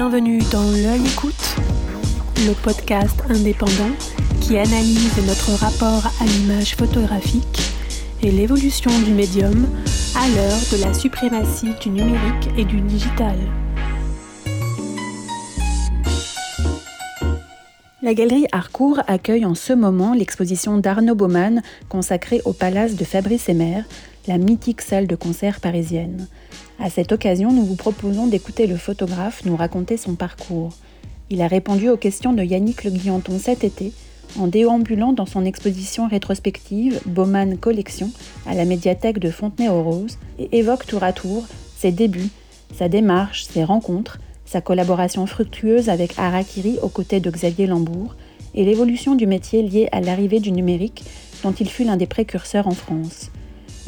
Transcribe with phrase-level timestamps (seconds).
[0.00, 1.56] Bienvenue dans L'œil écoute,
[2.46, 3.90] le podcast indépendant
[4.40, 7.58] qui analyse notre rapport à l'image photographique
[8.22, 9.66] et l'évolution du médium
[10.14, 13.34] à l'heure de la suprématie du numérique et du digital.
[18.00, 23.48] La galerie Harcourt accueille en ce moment l'exposition d'Arnaud Baumann consacrée au palace de Fabrice
[23.48, 23.82] Emer,
[24.28, 26.28] la mythique salle de concert parisienne.
[26.80, 30.70] À cette occasion, nous vous proposons d'écouter le photographe nous raconter son parcours.
[31.28, 33.92] Il a répondu aux questions de Yannick Le Guillanton cet été
[34.38, 38.10] en déambulant dans son exposition rétrospective Baumann Collection
[38.46, 41.46] à la médiathèque de Fontenay-aux-Roses et évoque tour à tour
[41.76, 42.30] ses débuts,
[42.76, 48.14] sa démarche, ses rencontres, sa collaboration fructueuse avec Harakiri aux côtés de Xavier Lambourg
[48.54, 51.04] et l'évolution du métier lié à l'arrivée du numérique
[51.42, 53.30] dont il fut l'un des précurseurs en France.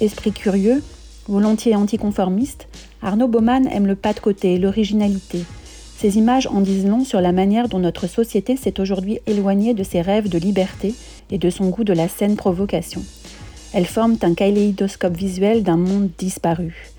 [0.00, 0.82] Esprit curieux,
[1.30, 2.66] volontiers anticonformiste,
[3.02, 5.44] Arnaud Baumann aime le pas de côté, l'originalité.
[5.96, 9.84] Ces images en disent long sur la manière dont notre société s'est aujourd'hui éloignée de
[9.84, 10.94] ses rêves de liberté
[11.30, 13.02] et de son goût de la saine provocation.
[13.72, 16.90] Elles forment un kaléidoscope visuel d'un monde disparu.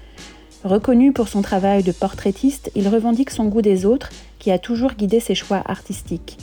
[0.63, 4.93] Reconnu pour son travail de portraitiste, il revendique son goût des autres qui a toujours
[4.93, 6.37] guidé ses choix artistiques.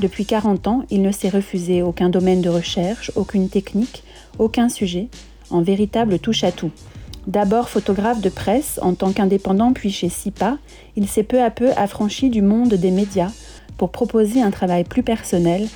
[0.00, 4.02] Depuis 40 ans, il ne s'est refusé aucun domaine de recherche, aucune technique,
[4.38, 5.08] aucun sujet,
[5.50, 6.70] en véritable touche-à-tout.
[7.26, 10.58] D'abord photographe de presse en tant qu'indépendant puis chez SIPA,
[10.96, 13.32] il s'est peu à peu affranchi du monde des médias
[13.78, 15.66] pour proposer un travail plus personnel,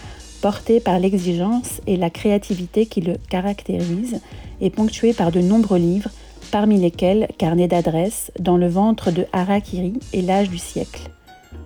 [0.42, 4.20] porté par l'exigence et la créativité qui le caractérisent
[4.60, 6.10] et ponctué par de nombreux livres,
[6.52, 11.10] parmi lesquels Carnet d'adresses, Dans le ventre de Harakiri et L'âge du siècle.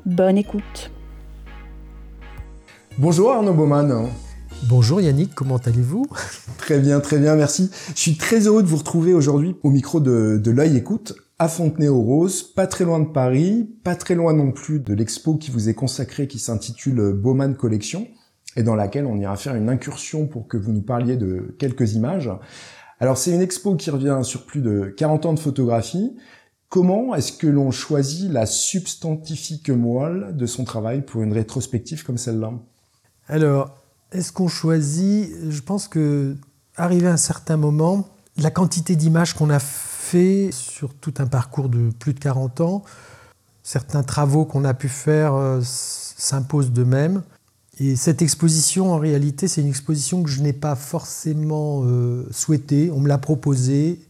[0.06, 0.90] Bonne écoute.
[2.98, 4.10] Bonjour Arnaud Baumann.
[4.68, 6.06] Bonjour Yannick, comment allez-vous?
[6.58, 7.68] Très bien, très bien, merci.
[7.96, 11.48] Je suis très heureux de vous retrouver aujourd'hui au micro de, de l'œil écoute à
[11.48, 15.68] Fontenay-aux-Roses, pas très loin de Paris, pas très loin non plus de l'expo qui vous
[15.68, 18.06] est consacrée qui s'intitule Baumann Collection
[18.56, 21.94] et dans laquelle on ira faire une incursion pour que vous nous parliez de quelques
[21.94, 22.30] images.
[23.00, 26.16] Alors c'est une expo qui revient sur plus de 40 ans de photographie.
[26.68, 32.16] Comment est-ce que l'on choisit la substantifique moelle de son travail pour une rétrospective comme
[32.16, 32.52] celle-là?
[33.26, 33.81] Alors,
[34.12, 36.36] est-ce qu'on choisit Je pense que
[36.76, 41.68] arrivé à un certain moment, la quantité d'images qu'on a fait sur tout un parcours
[41.68, 42.82] de plus de 40 ans,
[43.62, 47.22] certains travaux qu'on a pu faire euh, s'imposent d'eux-mêmes.
[47.78, 52.90] Et cette exposition, en réalité, c'est une exposition que je n'ai pas forcément euh, souhaitée.
[52.90, 54.00] On me l'a proposée.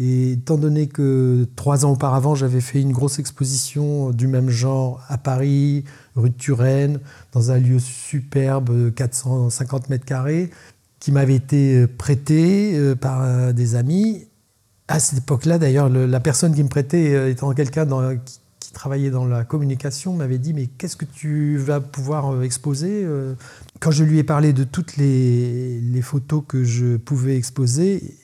[0.00, 5.00] Et étant donné que trois ans auparavant, j'avais fait une grosse exposition du même genre
[5.08, 5.84] à Paris,
[6.16, 6.98] rue de Turenne,
[7.32, 10.50] dans un lieu superbe, 450 mètres carrés,
[10.98, 14.26] qui m'avait été prêté euh, par des amis.
[14.88, 17.86] À cette époque-là, d'ailleurs, la personne qui me prêtait, euh, étant quelqu'un
[18.24, 18.40] qui,
[18.72, 23.06] travaillait dans la communication, m'avait dit Mais qu'est-ce que tu vas pouvoir euh, exposer
[23.78, 28.16] Quand je lui ai parlé de toutes les photos que je pouvais exposer,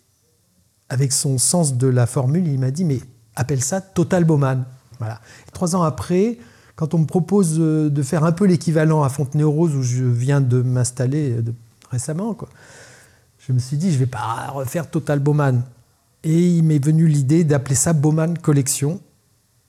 [0.91, 3.01] avec son sens de la formule, il m'a dit Mais
[3.37, 4.65] appelle ça Total Bowman.
[4.99, 5.21] Voilà.
[5.55, 6.39] Trois ans après,
[6.77, 10.61] quand on me propose de faire un peu l'équivalent à Fontenay-aux-Roses, où je viens de
[10.61, 11.37] m'installer
[11.91, 12.49] récemment, quoi,
[13.39, 15.63] je me suis dit, je ne vais pas refaire Total Bowman.
[16.23, 19.01] Et il m'est venu l'idée d'appeler ça Bowman Collection,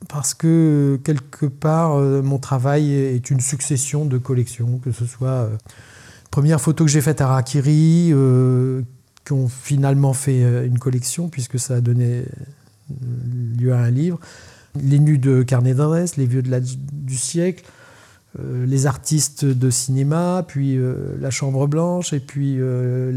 [0.09, 5.57] parce que quelque part, mon travail est une succession de collections, que ce soit euh,
[6.29, 8.81] première photo que j'ai faite à Rakiri, euh,
[9.25, 12.25] qui ont finalement fait une collection, puisque ça a donné
[13.57, 14.19] lieu à un livre
[14.79, 17.63] les nus de carnet d'adresse, les vieux de la, du siècle,
[18.39, 23.11] euh, les artistes de cinéma, puis euh, la chambre blanche, et puis euh,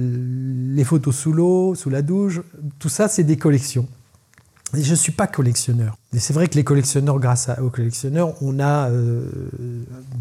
[0.75, 2.41] les photos sous l'eau, sous la douche.
[2.79, 3.87] Tout ça, c'est des collections.
[4.77, 5.97] Et je ne suis pas collectionneur.
[6.19, 8.91] C'est vrai que les collectionneurs, grâce aux collectionneurs, on a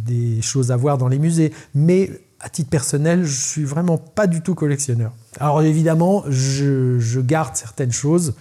[0.05, 1.51] des choses à voir dans les musées.
[1.73, 2.11] Mais
[2.43, 5.13] à titre personnel, je suis vraiment pas du tout collectionneur.
[5.39, 8.33] Alors évidemment, je, je garde certaines choses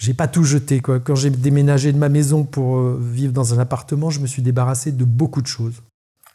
[0.00, 0.80] j'ai pas tout jeté.
[0.80, 0.98] Quoi.
[0.98, 4.42] Quand j'ai déménagé de ma maison pour euh, vivre dans un appartement, je me suis
[4.42, 5.82] débarrassé de beaucoup de choses.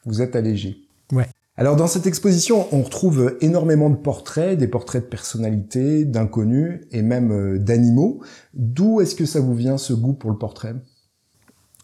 [0.06, 0.78] Vous êtes allégé.
[1.12, 1.28] Ouais.
[1.58, 7.02] Alors dans cette exposition, on retrouve énormément de portraits, des portraits de personnalités, d'inconnus et
[7.02, 8.22] même euh, d'animaux.
[8.54, 10.76] D'où est-ce que ça vous vient ce goût pour le portrait?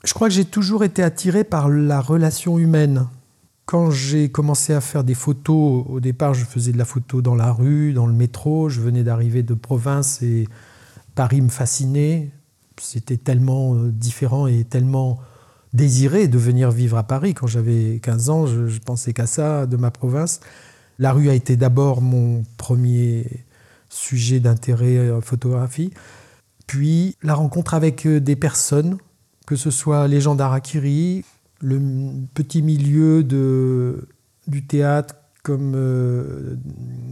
[0.04, 3.08] Je crois que j'ai toujours été attiré par la relation humaine.
[3.72, 7.36] Quand j'ai commencé à faire des photos, au départ je faisais de la photo dans
[7.36, 10.50] la rue, dans le métro, je venais d'arriver de province et
[11.16, 12.32] Paris me fascinait.
[12.82, 15.20] C'était tellement euh, différent et tellement
[15.72, 17.34] désiré de venir vivre à Paris.
[17.34, 20.42] Quand j'avais 15 ans, je, pensais qu'à ça, de ma province.
[21.00, 23.26] La rue a été d'abord mon premier
[23.88, 25.94] sujet d'intérêt en photographie.
[26.68, 28.98] Puis la rencontre avec euh, des personnes
[29.48, 31.24] que ce soit les gens d'Arakiri,
[31.62, 31.80] le
[32.34, 34.08] petit milieu de,
[34.48, 36.56] du théâtre comme euh,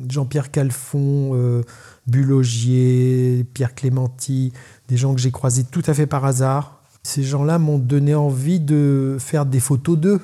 [0.08, 1.64] Jean-Pierre Calfon, euh,
[2.08, 4.54] Bulogier, Pierre Clémenti,
[4.88, 6.82] des gens que j'ai croisés tout à fait par hasard.
[7.02, 10.22] Ces gens-là m'ont donné envie de faire des photos d'eux.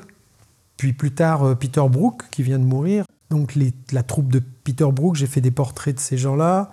[0.77, 3.05] Puis plus tard, euh, Peter Brook, qui vient de mourir.
[3.31, 3.57] Donc
[3.91, 6.69] la troupe de Peter Brook, j'ai fait des portraits de ces gens-là.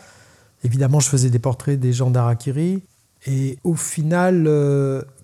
[0.64, 2.82] Évidemment, je faisais des portraits des gens d'Arakiri.
[3.26, 4.48] Et au final,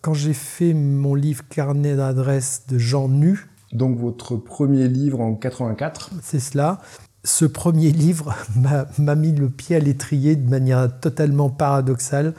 [0.02, 5.34] quand j'ai fait mon livre Carnet d'adresses de gens nus, donc votre premier livre en
[5.34, 6.10] 84.
[6.22, 6.80] C'est cela.
[7.24, 8.34] Ce premier livre
[8.98, 12.34] m'a mis le pied à l'étrier de manière totalement paradoxale.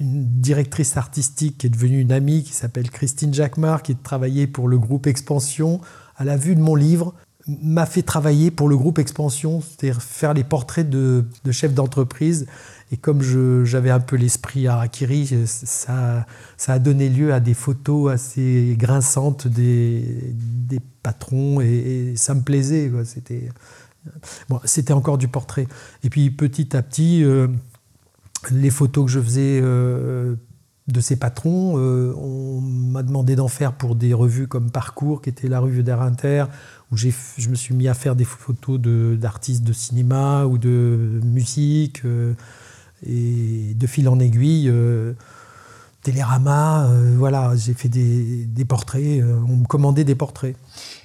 [0.00, 4.68] Une directrice artistique qui est devenue une amie, qui s'appelle Christine Jacquemart, qui travaillait pour
[4.68, 5.80] le groupe Expansion,
[6.16, 7.14] à la vue de mon livre,
[7.46, 12.46] m'a fait travailler pour le groupe Expansion, c'est-à-dire faire les portraits de, de chefs d'entreprise
[12.92, 13.22] et comme
[13.64, 16.26] j'avais un peu l'esprit Harakiri, ça,
[16.58, 20.34] ça a donné lieu à des photos assez grinçantes des,
[21.02, 22.92] patrons et, ça me plaisait.
[24.64, 25.66] C'était encore du portrait.
[26.04, 27.48] Et puis petit à petit, euh,
[28.50, 30.34] les photos que je faisais euh,
[30.88, 35.30] de ces patrons, euh, on m'a demandé d'en faire pour des revues comme Parcours, qui
[35.30, 36.44] était la revue d'Air Inter,
[36.90, 37.08] où je
[37.48, 42.02] me suis mis à faire des photos d'artistes de, cinéma ou de musique.
[43.04, 45.12] Et de fil en aiguille, euh,
[46.02, 50.56] Télérama, euh, voilà, j'ai fait des, portraits, euh, on me commandait des portraits.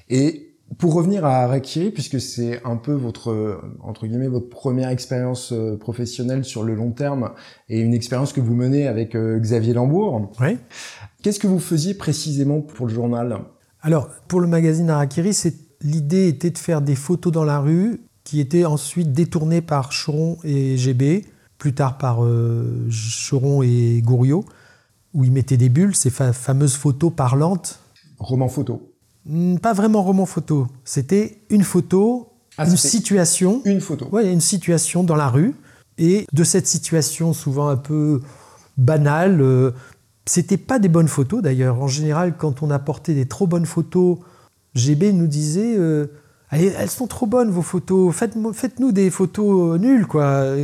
[0.09, 5.53] Et pour revenir à Arakiri, puisque c'est un peu votre entre guillemets votre première expérience
[5.79, 7.31] professionnelle sur le long terme
[7.69, 10.29] et une expérience que vous menez avec Xavier Lambourg.
[10.41, 10.57] Oui.
[11.23, 13.39] Qu'est-ce que vous faisiez précisément pour le journal?
[13.81, 18.01] Alors pour le magazine Arakiri, c'est l'idée était de faire des photos dans la rue
[18.25, 21.23] qui étaient ensuite détournées par Choron et GB
[21.57, 24.45] plus tard par euh, Choron et Gouriot,
[25.13, 27.79] où ils mettaient des bulles, ces fameuses photos parlantes.
[28.19, 28.93] Roman photo
[29.25, 30.67] hmm, Pas vraiment roman photo.
[30.83, 33.61] C'était une photo, ah, une situation.
[33.65, 34.07] Une photo.
[34.11, 35.55] Ouais, une situation dans la rue.
[35.97, 38.21] Et de cette situation souvent un peu
[38.77, 39.71] banale, euh,
[40.25, 41.81] c'était pas des bonnes photos d'ailleurs.
[41.81, 44.19] En général, quand on apportait des trop bonnes photos,
[44.75, 46.07] GB nous disait euh,
[46.51, 50.55] elles sont trop bonnes vos photos, faites-nous des photos nulles quoi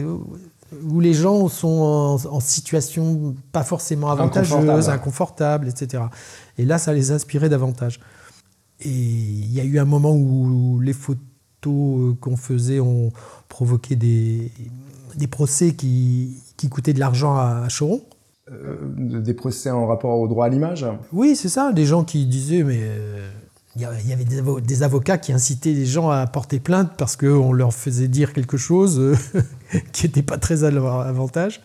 [0.84, 5.68] où les gens sont en, situation pas forcément avantageuse, inconfortable.
[5.68, 6.04] etc.
[6.58, 8.00] Et là, ça les inspirait davantage.
[8.81, 13.12] Et il y a eu un moment où les photos qu'on faisait ont
[13.48, 14.52] provoqué des,
[15.16, 18.02] des procès qui, qui coûtaient de l'argent à, Choron.
[18.52, 18.75] Euh,
[19.22, 20.86] des procès en rapport au droit à l'image?
[21.14, 21.72] Oui, c'est ça.
[21.72, 23.30] Des gens qui disaient, mais euh,
[23.75, 24.25] il y avait
[24.62, 28.58] des avocats qui incitaient les gens à porter plainte parce qu'on leur faisait dire quelque
[28.58, 29.16] chose euh,
[29.92, 31.62] qui n'était pas très à leur avantage.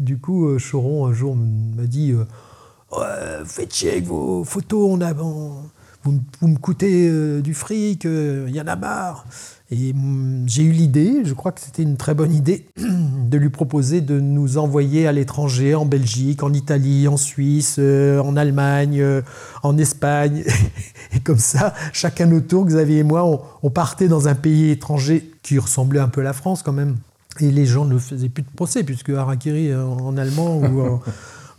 [0.00, 5.00] Du coup, euh, Choron, un jour, m'a dit euh, Faites chier avec vos photos, on
[5.00, 5.12] a,
[6.10, 7.10] vous, me coûtez
[7.42, 9.26] du fric, il y en a marre.
[9.70, 13.48] Et hum, j'ai eu l'idée, je crois que c'était une très bonne idée, de lui
[13.48, 19.00] proposer de nous envoyer à l'étranger, en Belgique, en Italie, en Suisse, euh, en Allemagne,
[19.00, 19.22] euh,
[19.64, 20.44] en Espagne.
[21.12, 23.24] Et comme ça, chacun notre tour, Xavier et moi,
[23.62, 26.96] on, partait dans un pays étranger qui ressemblait un peu à la France quand même.
[27.40, 30.60] Et les gens ne faisaient plus de procès, puisque Harakiri en, allemand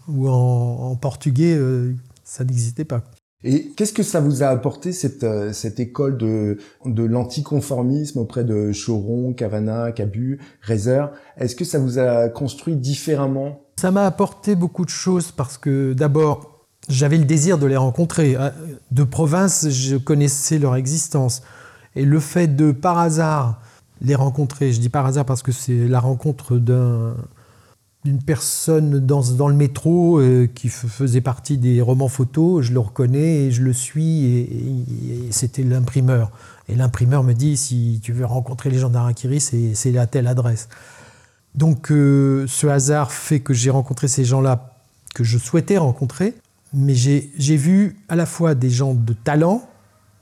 [0.07, 3.03] ou en, portugais, euh, ça n'existait pas.
[3.49, 8.43] Et qu'est-ce que ça vous a apporté cette, euh, cette école de, de l'anticonformisme auprès
[8.43, 11.05] de Choron, Cavana, Cabu, Reiser
[11.37, 13.61] Est-ce que ça vous a construit différemment?
[13.77, 18.35] Ça m'a apporté beaucoup de choses parce que d'abord, j'avais le désir de les rencontrer.
[18.35, 18.49] Euh,
[18.91, 21.41] de province, je connaissais leur existence.
[21.95, 23.61] Et le fait de, par hasard,
[24.01, 27.15] les rencontrer, je dis par hasard parce que c'est la rencontre d'un
[28.07, 33.45] d'une personne dans, le métro euh, qui faisait partie des romans photos, je le reconnais
[33.45, 36.31] et je le suis, et, c'était l'imprimeur.
[36.69, 40.69] Et l'imprimeur me dit, si tu veux rencontrer les gens d'Arakiri, c'est à telle adresse.
[41.53, 44.73] Donc euh, ce hasard fait que j'ai rencontré ces gens-là
[45.13, 46.33] que je souhaitais rencontrer,
[46.73, 49.67] mais j'ai vu à la fois des gens de talent,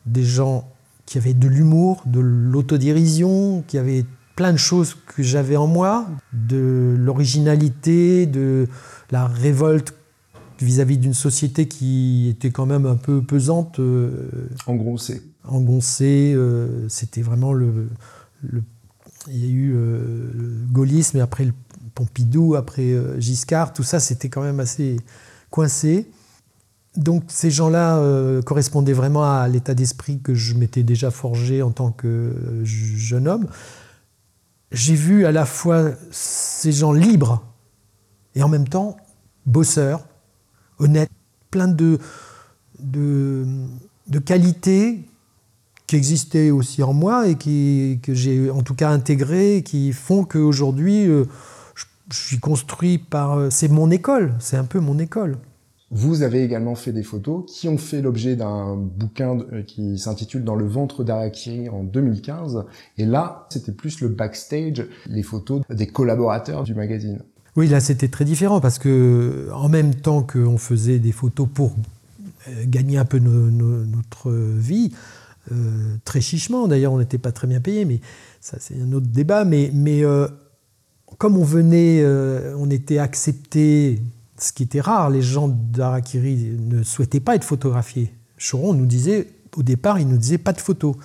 [0.07, 0.67] des gens
[1.05, 6.07] qui avaient de l'humour, de l'autodérision, qui avaient plein de choses que j'avais en moi,
[6.33, 8.67] de l'originalité, de
[9.11, 9.93] la révolte
[10.59, 13.79] vis-à-vis d'une société qui était quand même un peu pesante.
[13.79, 15.21] Euh, engoncée.
[15.43, 17.89] Engoncée, euh, c'était vraiment le,
[19.27, 21.53] Il y a eu euh, le gaullisme, et après le
[21.93, 24.97] Pompidou, après Giscard, tout ça, c'était quand même assez
[25.49, 26.09] coincé.
[26.97, 31.91] Donc ces gens-là correspondaient vraiment à l'état d'esprit que je m'étais déjà forgé en tant
[31.91, 33.47] que jeune homme
[34.75, 37.41] j'ai vu à la fois ces gens libres
[38.35, 38.97] et en même temps
[39.45, 40.05] bosseurs,
[40.79, 41.09] honnête,
[41.49, 41.97] plein de,
[42.79, 43.45] de,
[44.25, 45.07] qualités
[45.87, 51.07] qui existaient aussi en moi et que j'ai en tout cas intégrées, qui font qu'aujourd'hui,
[51.07, 51.23] euh,
[51.75, 53.37] je, je suis construit par...
[53.37, 55.37] euh, C'est mon école, c'est un peu mon école.
[55.91, 60.43] Vous avez également fait des photos qui ont fait l'objet d'un bouquin euh, qui s'intitule
[60.43, 62.63] Dans le ventre d'Arakiri en 2015.
[62.97, 67.19] Et là, c'était plus le backstage, les photos des collaborateurs du magazine.
[67.55, 71.73] Oui, là c'était très différent parce que en même temps qu'on faisait des photos pour
[72.49, 74.91] euh, gagner un peu no- no- notre vie,
[75.51, 78.01] euh, très chichement d'ailleurs, on n'était pas très bien payé, mais
[78.41, 79.45] ça c'est un autre débat.
[79.45, 79.71] Mais,
[81.17, 82.03] comme on venait,
[82.57, 84.01] on était accepté,
[84.37, 88.13] ce qui était rare, les gens d'Arakiri ne souhaitaient pas être photographiés.
[88.37, 90.95] Choron nous disait, au départ, il nous disait pas de photos.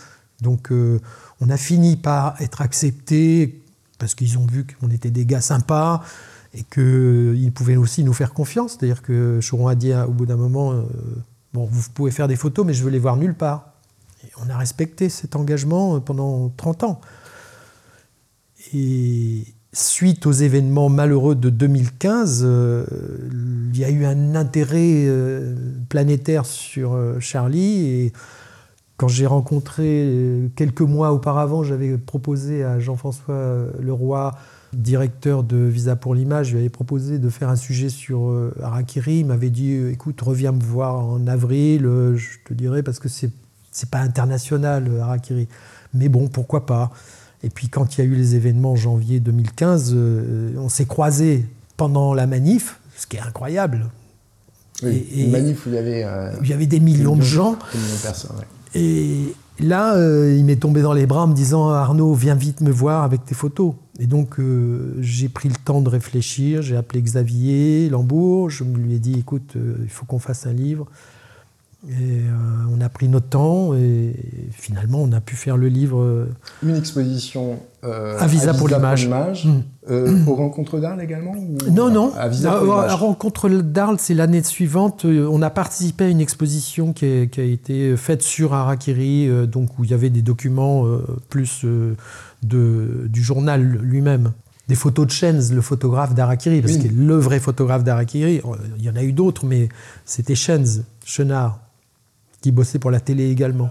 [0.40, 1.00] Donc euh,
[1.40, 3.62] on a fini par être accepté
[3.98, 6.02] parce qu'ils ont vu qu'on était des gars sympas
[6.54, 8.72] et qu'ils pouvaient aussi nous faire confiance.
[8.72, 10.82] C'est-à-dire que Choron a dit au bout d'un moment, euh,
[11.52, 13.74] bon, vous pouvez faire des photos, mais je veux les voir nulle part.
[14.44, 17.00] On a respecté cet engagement pendant 30 ans.
[19.72, 22.84] Suite aux événements malheureux de 2015, euh,
[23.72, 25.54] il y a eu un intérêt euh,
[25.88, 27.86] planétaire sur euh, Charlie.
[27.86, 28.12] Et
[28.96, 34.34] quand j'ai rencontré, quelques mois auparavant, j'avais proposé à Jean-François Leroy,
[34.74, 38.30] directeur de Visa pour l'image, je lui avais proposé de faire un sujet sur
[38.62, 39.20] Harakiri.
[39.20, 41.84] Il m'avait dit écoute, reviens me voir en avril,
[42.14, 45.48] je te dirai, parce que c'est pas international, Harakiri.
[45.94, 46.92] Mais bon, pourquoi pas
[47.42, 50.84] Et puis quand il y a eu les événements en janvier 2015, euh, on s'est
[50.84, 53.86] croisés pendant la manif, ce qui est incroyable.
[54.82, 57.22] Oui, Et- une manif où il y avait euh, Il y avait des millions de
[57.22, 57.52] gens.
[57.74, 58.36] millions de personnes.
[58.36, 58.44] ouais.
[58.80, 62.60] Et là, euh, il m'est tombé dans les bras en me disant Arnaud, viens vite
[62.60, 63.74] me voir avec tes photos.
[63.98, 66.62] Et donc, euh, j'ai pris le temps de réfléchir.
[66.62, 68.48] J'ai appelé Xavier Lambourg.
[68.48, 70.86] Je lui ai dit écoute, euh, il faut qu'on fasse un livre.
[71.88, 72.30] Et euh,
[72.76, 74.14] on a pris notre temps et
[74.52, 76.02] finalement, on a pu faire le livre.
[76.02, 76.26] euh,
[76.62, 79.46] Une exposition euh, À Visa pour l'image.
[79.46, 79.62] Mm.
[79.90, 82.12] Euh, aux rencontres d'Arles également ou- Non, non.
[82.16, 85.06] À Visa pour Euh, à rencontre d'Arles, c'est l'année suivante.
[85.06, 89.26] Euh, On a participé à une exposition qui a, qui a été faite sur Harakiri,
[89.28, 90.98] euh, donc où il y avait des documents euh,
[91.30, 91.94] plus euh,
[92.42, 94.32] de, du journal lui-même.
[94.68, 96.78] Des photos de Shenz, le photographe d'Harakiri, parce Oui.
[96.80, 98.42] qu'il est le vrai photographe d'Harakiri.
[98.44, 99.70] Euh, Il y en a eu d'autres, mais
[100.04, 101.58] c'était Shenz, Chenard,
[102.40, 103.70] qui bossait pour la télé également.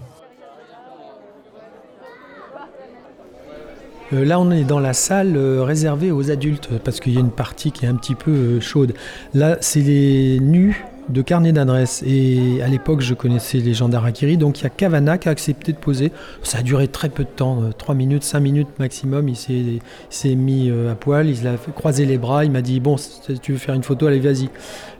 [4.12, 7.20] Euh, là, on est dans la salle euh, réservée aux adultes parce qu'il y a
[7.20, 8.92] une partie qui est un petit peu euh, chaude.
[9.34, 12.02] Là, c'est les nus de carnet d'adresse.
[12.04, 14.36] Et à l'époque, je connaissais les gens d'Arakiri.
[14.36, 16.10] Donc, il y a Cavana qui a accepté de poser.
[16.42, 19.28] Ça a duré très peu de temps, 3 minutes, 5 minutes maximum.
[19.28, 22.44] Il s'est- mis à poil, il a croiser les bras.
[22.44, 24.50] Il m'a dit Bon, si tu veux faire une photo, allez, vas-y.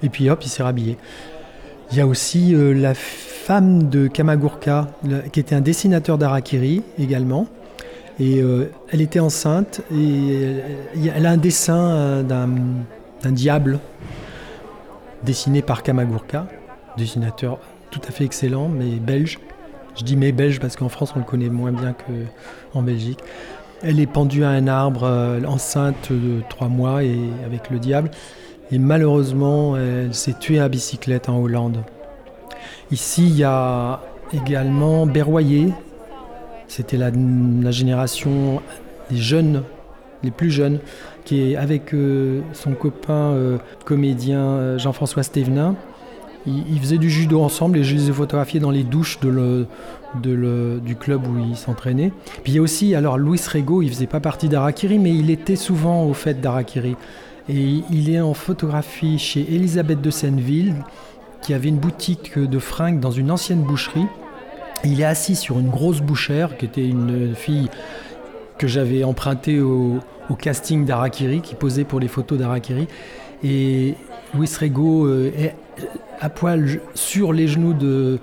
[0.05, 0.97] Et puis, hop, il s'est rhabillé.
[1.93, 4.87] Il y a aussi euh, la femme de Kamagurka,
[5.33, 7.49] qui était un dessinateur d'Arakiri également.
[8.21, 10.59] Et euh, elle était enceinte et
[11.13, 13.81] elle a un dessin euh, d'un diable
[15.25, 16.47] dessiné par Kamagurka,
[16.97, 17.59] dessinateur
[17.91, 19.41] tout à fait excellent, mais belge.
[19.97, 21.95] Je dis mais belge parce qu'en France on le connaît moins bien
[22.73, 23.19] qu'en Belgique.
[23.83, 25.11] Elle est pendue à un arbre,
[25.49, 28.11] enceinte de trois mois et avec le diable.
[28.73, 31.83] Et malheureusement, elle s'est tuée à bicyclette en Hollande.
[32.93, 34.01] Ici, il y a
[34.33, 35.73] également Berroyer.
[36.69, 37.11] C'était la,
[37.71, 38.63] génération
[39.11, 39.63] des jeunes,
[40.23, 40.79] les plus jeunes,
[41.25, 45.75] qui est avec euh, son copain euh, comédien euh, Jean-François Stévenin.
[46.47, 51.27] Ils, faisaient du judo ensemble et je les ai photographiés dans les douches du club
[51.27, 52.13] où ils s'entraînaient.
[52.43, 55.31] Puis il y a aussi, alors Louis Rego, il faisait pas partie d'Arakiri, mais il
[55.31, 56.97] était souvent au fait d'Arakiri.
[57.51, 60.77] Et il est en photographie chez Elisabeth de Senneville,
[61.43, 64.07] qui avait une boutique de fringues dans une ancienne boucherie.
[64.85, 67.69] Il est assis sur une grosse bouchère, qui était une fille
[68.57, 69.99] que j'avais empruntée au,
[70.39, 72.87] casting d'Arakiri, qui posait pour les photos d'Arakiri.
[73.43, 73.97] Et
[74.33, 75.57] Louis Rego euh, est
[76.21, 78.21] à poil sur les genoux de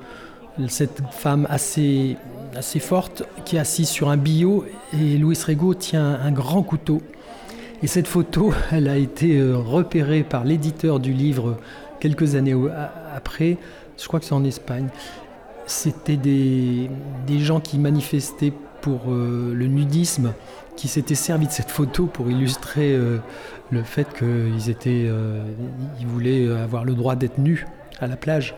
[0.69, 2.15] cette femme assez,
[2.55, 4.63] assez forte qui est assise sur un billot.
[4.93, 7.01] Et Louis Rego tient un grand couteau.
[7.83, 11.57] Et cette photo, elle a été euh, repérée par l'éditeur du livre
[11.99, 12.55] quelques années
[13.15, 13.57] après.
[13.97, 14.87] Je crois que c'est en Espagne.
[15.67, 16.89] C'était des,
[17.27, 20.33] des gens qui manifestaient pour euh, le nudisme,
[20.75, 23.17] qui s'étaient servis de cette photo pour illustrer euh,
[23.69, 24.57] le fait qu'ils
[26.07, 27.67] voulaient avoir le droit d'être nus
[27.99, 28.55] à la plage.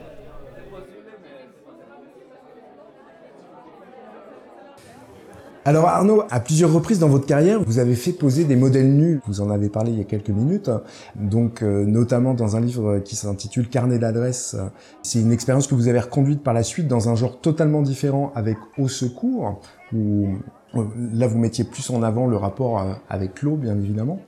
[5.70, 9.22] Alors Arnaud, à plusieurs reprises dans votre carrière, vous avez fait poser des modèles nus.
[9.28, 10.72] Vous en avez parlé il y a quelques minutes.
[11.14, 14.56] Donc euh, notamment dans un livre qui s'intitule Carnet d'adresse.
[15.04, 18.32] C'est une expérience que vous avez reconduite par la suite dans un genre totalement différent
[18.34, 19.62] avec Au Secours,
[19.94, 20.30] où
[20.76, 20.84] euh,
[21.14, 24.20] Là, vous mettiez plus en avant le rapport euh, avec l'eau, bien évidemment.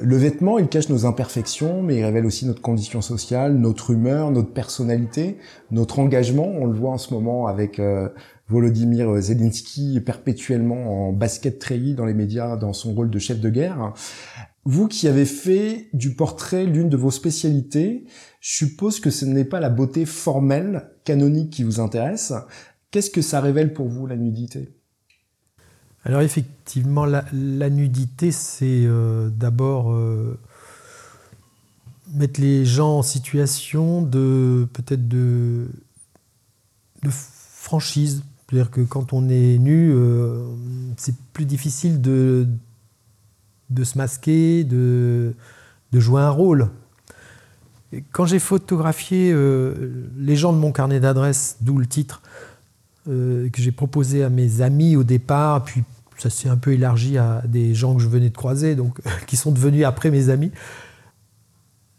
[0.00, 4.30] Le vêtement, il cache nos imperfections, mais il révèle aussi notre condition sociale, notre humeur,
[4.30, 5.36] notre personnalité,
[5.72, 6.46] notre engagement.
[6.46, 7.80] On le voit en ce moment avec
[8.48, 13.50] Volodymyr Zelensky perpétuellement en basket treillis dans les médias dans son rôle de chef de
[13.50, 13.92] guerre.
[14.64, 18.04] Vous qui avez fait du portrait l'une de vos spécialités,
[18.40, 22.32] je suppose que ce n'est pas la beauté formelle, canonique qui vous intéresse.
[22.90, 24.74] Qu'est-ce que ça révèle pour vous, la nudité?
[26.04, 27.24] Alors effectivement, la,
[27.70, 30.38] nudité, c'est euh, d'abord euh,
[32.14, 35.68] mettre les gens en situation de peut-être de,
[37.02, 40.44] de franchise, c'est-à-dire que quand on est nu, euh,
[40.96, 42.46] c'est plus difficile de,
[43.82, 45.34] se masquer, de,
[45.92, 46.68] jouer un rôle.
[48.12, 52.22] quand j'ai photographié euh, les gens de mon carnet d'adresses, d'où le titre,
[53.08, 55.82] euh, que j'ai proposé à mes amis au départ, puis
[56.16, 59.36] ça s'est un peu élargi à des gens que je venais de croiser, donc qui
[59.36, 60.52] sont devenus après mes amis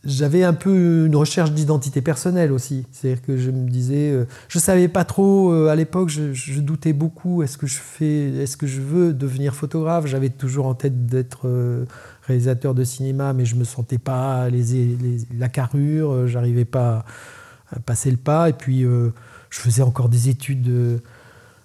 [0.04, 2.86] j'avais un peu une recherche d'identité personnelle aussi.
[2.92, 6.94] C'est-à-dire que je me disais, euh, je savais pas trop euh, à l'époque, je, doutais
[6.94, 7.44] beaucoup.
[7.44, 10.06] Est-ce que je est-ce que je veux devenir photographe?
[10.06, 11.86] J'avais toujours en tête d'être euh,
[12.24, 17.06] réalisateur de cinéma, mais je me sentais pas la carrure, j'arrivais pas
[17.72, 18.50] à passer le pas.
[18.50, 21.02] Et puis je faisais encore des études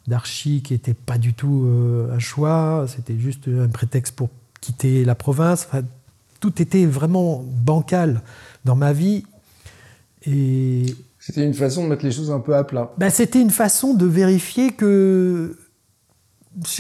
[0.07, 1.69] d'archi qui n'étaient pas du tout
[2.13, 2.87] un choix.
[2.89, 5.69] C'était juste un prétexte pour quitter la province
[6.43, 8.21] tout était vraiment bancal
[8.65, 9.23] dans ma vie.
[10.27, 10.87] Et
[11.21, 12.93] c'était une façon de mettre les choses un peu à plat.
[12.99, 15.57] Ben, c'était une façon de vérifier que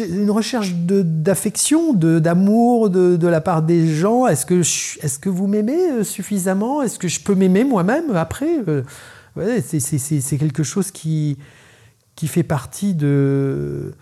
[0.00, 4.26] une recherche d'affection, d'amour de, de, la part des gens.
[4.26, 6.82] Est-ce que, est que vous m'aimez euh, suffisamment?
[6.82, 8.58] Est-ce que je peux m'aimer moi-même après?
[8.68, 8.82] Euh,
[9.36, 11.38] ouais, C'est quelque chose qui,
[12.16, 13.94] qui fait partie de,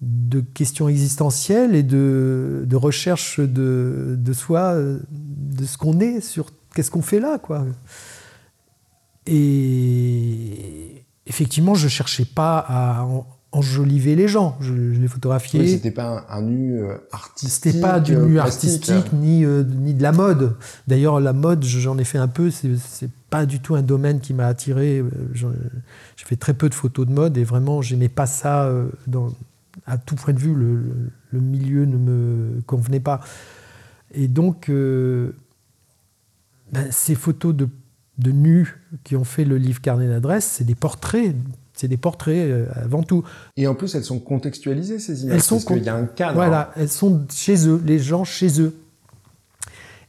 [0.00, 7.02] de questions existentielles et de, recherche de, soi, de ce qu'on est, sur qu'est-ce qu'on
[7.02, 7.66] fait là, quoi.
[9.26, 13.06] Et effectivement, je cherchais pas à
[13.52, 14.56] enjoliver les gens.
[14.60, 15.60] Je, les photographiais.
[15.60, 17.72] Oui, c'était pas un, nu euh, artistique.
[17.72, 20.56] C'était pas du nu euh, artistique ni, euh, ni de la mode.
[20.86, 22.50] D'ailleurs, la mode, j'en ai fait un peu.
[22.50, 25.04] C'est pas du tout un domaine qui m'a attiré.
[25.34, 25.46] J'ai
[26.16, 28.70] fait très peu de photos de mode et vraiment, j'aimais pas ça
[29.06, 29.32] dans,
[29.90, 33.20] à tout point de vue, le, milieu ne me convenait pas.
[34.14, 35.32] Et donc, euh,
[36.72, 37.68] ben, ces photos de,
[38.18, 41.34] de nus qui ont fait le livre Carnet d'adresse, c'est des portraits.
[41.74, 43.24] C'est des portraits euh, avant tout.
[43.56, 45.34] Et en plus, elles sont contextualisées, ces images.
[45.34, 46.34] Elles sont parce qu'il y a un cadre.
[46.34, 48.76] Voilà, elles sont chez eux, les gens chez eux.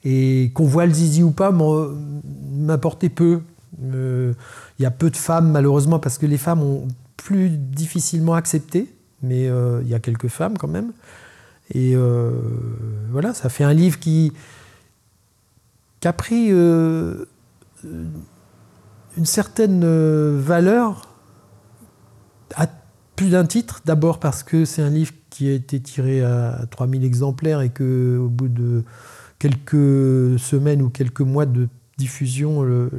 [0.03, 3.41] Et qu'on voit le zizi ou pas m'importait peu.
[3.83, 4.33] Euh,
[4.77, 8.93] il y a peu de femmes, malheureusement, parce que les femmes ont plus difficilement accepté
[9.23, 10.91] mais euh, il y a quelques femmes quand même.
[11.73, 12.31] Et euh,
[13.11, 14.33] voilà, ça fait un livre qui,
[15.99, 17.25] qui a pris euh,
[17.83, 19.85] une certaine
[20.37, 21.07] valeur
[22.55, 22.67] à
[23.15, 23.81] plus d'un titre.
[23.85, 28.27] D'abord parce que c'est un livre qui a été tiré à 3000 exemplaires et qu'au
[28.27, 28.83] bout de
[29.39, 32.89] quelques semaines ou quelques mois de diffusion, le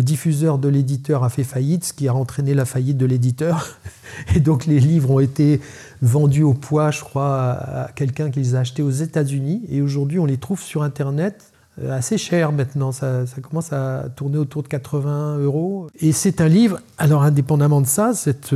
[0.00, 3.76] diffuseur de l'éditeur a fait faillite, ce qui a entraîné la faillite de l'éditeur.
[4.34, 5.60] Et donc les livres ont été
[6.00, 9.62] vendus au poids, je crois, à quelqu'un qui les a achetés aux États-Unis.
[9.68, 12.90] Et aujourd'hui, on les trouve sur Internet euh, assez cher maintenant.
[12.92, 15.88] Ça, ça, commence à tourner autour de 80 euros.
[16.00, 18.54] Et c'est un livre, alors indépendamment de ça, cette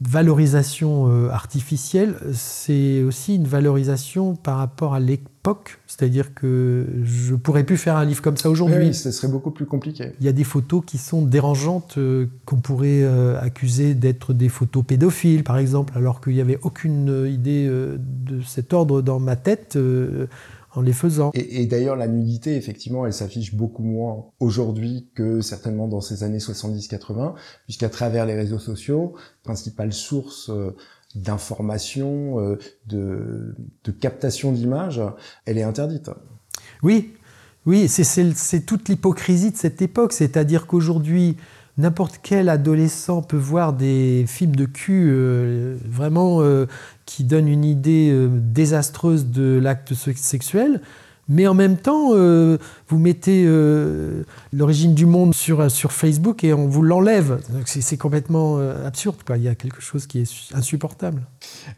[0.00, 5.80] valorisation euh, artificielle, c'est aussi une valorisation par rapport à l'époque.
[5.86, 8.88] C'est-à-dire que je pourrais plus faire un livre comme ça aujourd'hui.
[8.88, 10.12] Oui, ce serait beaucoup plus compliqué.
[10.20, 14.48] Il y a des photos qui sont dérangeantes, euh, qu'on pourrait euh, accuser d'être des
[14.48, 19.36] photos pédophiles, par exemple, alors qu'il n'y avait aucune idée de cet ordre dans ma
[19.36, 19.78] tête
[20.78, 21.32] en les faisant.
[21.34, 26.38] Et, d'ailleurs, la nudité, effectivement, elle s'affiche beaucoup moins aujourd'hui que certainement dans ces années
[26.38, 30.76] 70-80, puisqu'à travers les réseaux sociaux, principale source euh,
[31.16, 35.02] d'information, euh, de, de captation d'images,
[35.46, 36.10] elle est interdite.
[36.84, 37.12] Oui,
[37.66, 41.36] oui, c'est toute l'hypocrisie de cette époque, c'est-à-dire qu'aujourd'hui,
[41.78, 46.42] n'importe quel adolescent peut voir des films de cul euh, vraiment
[47.06, 50.82] qui donne une idée euh, désastreuse de l'acte sexuel,
[51.28, 52.56] Mais en même temps, euh,
[52.88, 57.40] vous mettez euh, l'origine du monde sur, sur Facebook et on vous l'enlève.
[57.66, 59.16] C'est complètement euh, absurde.
[59.36, 61.26] Il y a quelque chose qui est insupportable.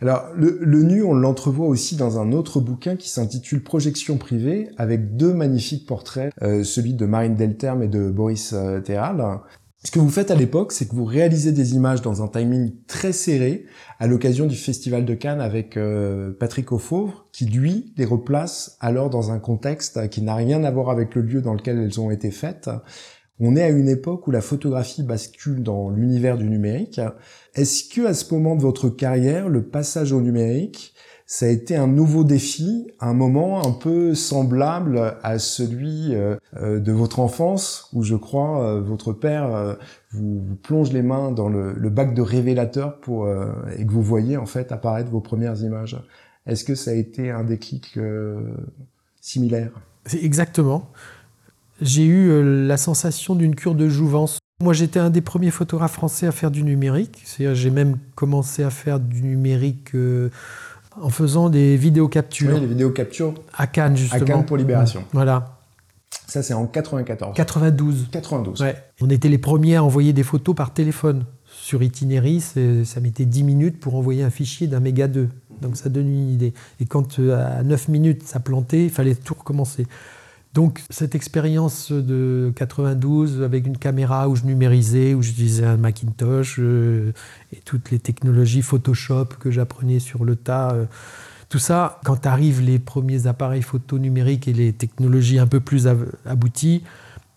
[0.01, 4.69] Alors, le, le nu, on l'entrevoit aussi dans un autre bouquin qui s'intitule Projection privée,
[4.79, 9.41] avec deux magnifiques portraits, celui de Marine Delterme et de Boris Théral.
[9.83, 12.75] Ce que vous faites à l'époque, c'est que vous réalisez des images dans un timing
[12.87, 13.65] très serré
[13.99, 19.09] à l'occasion du Festival de Cannes avec euh, Patrick Auffauvre, qui lui les replace alors
[19.09, 22.11] dans un contexte qui n'a rien à voir avec le lieu dans lequel elles ont
[22.11, 22.69] été faites.
[23.39, 27.01] On est à une époque où la photographie bascule dans l'univers du numérique.
[27.55, 30.93] Est-ce que à ce moment de votre carrière, le passage au numérique
[31.33, 36.81] ça a été un nouveau défi, un moment un peu semblable à celui euh, euh,
[36.81, 39.77] de votre enfance, où je crois euh, votre père
[40.11, 44.47] vous, plonge les mains dans le, bac de révélateur pour et que vous voyez en
[44.47, 46.03] fait apparaître vos premières images.
[46.47, 47.97] Est-ce que ça a été un déclic
[49.21, 49.71] similaire?
[50.21, 50.91] Exactement.
[51.81, 54.41] J'ai eu la sensation d'une cure de jouvence.
[54.61, 57.25] Moi, j'étais un des premiers photographes français à faire du numérique.
[57.39, 59.93] J'ai même commencé à faire du numérique
[61.01, 62.55] en faisant des vidéos captures.
[62.55, 63.35] Oui, les vidéos captures.
[63.57, 64.23] À Cannes, justement.
[64.23, 65.05] À Cannes pour Libération.
[65.13, 65.57] Voilà.
[66.27, 67.35] Ça, c'est en 94.
[67.37, 68.09] 92.
[68.11, 68.61] 92.
[68.63, 68.77] Ouais.
[69.01, 71.25] On était les premiers à envoyer des photos par téléphone.
[71.45, 75.29] Sur Itinéris, ça mettait 10 minutes pour envoyer un fichier d'un méga 2.
[75.61, 76.55] Donc ça donne une idée.
[76.81, 79.87] Et quand euh, à 9 minutes ça plantait, il fallait tout recommencer.
[80.53, 86.57] Donc cette expérience de 92 avec une caméra où je numérisais, où j'utilisais un Macintosh
[86.59, 87.13] euh,
[87.53, 90.87] et toutes les technologies Photoshop que j'apprenais sur le tas, euh,
[91.49, 95.89] tout ça, quand arrivent les premiers appareils photo numériques et les technologies un peu plus
[96.27, 96.83] abouties,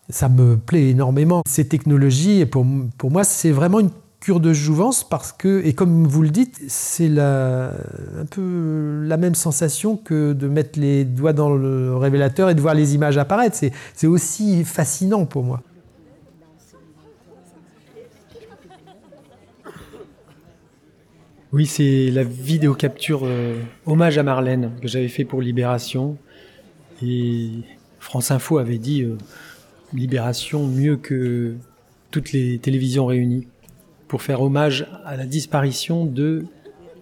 [0.08, 1.42] ça me plaît énormément.
[1.48, 2.66] Ces technologies, pour,
[2.98, 3.90] pour moi, c'est vraiment une
[4.24, 9.34] cure de jouvence parce que, et comme vous le dites, c'est un peu la même
[9.34, 13.58] sensation que de mettre les doigts dans le révélateur et de voir les images apparaître.
[13.94, 15.62] C'est aussi fascinant pour moi.
[21.52, 26.16] Oui, c'est la vidéo capture euh, hommage à Marlène que j'avais fait pour Libération.
[27.02, 27.50] Et
[28.00, 29.18] France Info avait dit euh,
[29.92, 31.54] Libération mieux que
[32.10, 33.46] toutes les télévisions réunies
[34.08, 36.44] pour faire hommage à la disparition de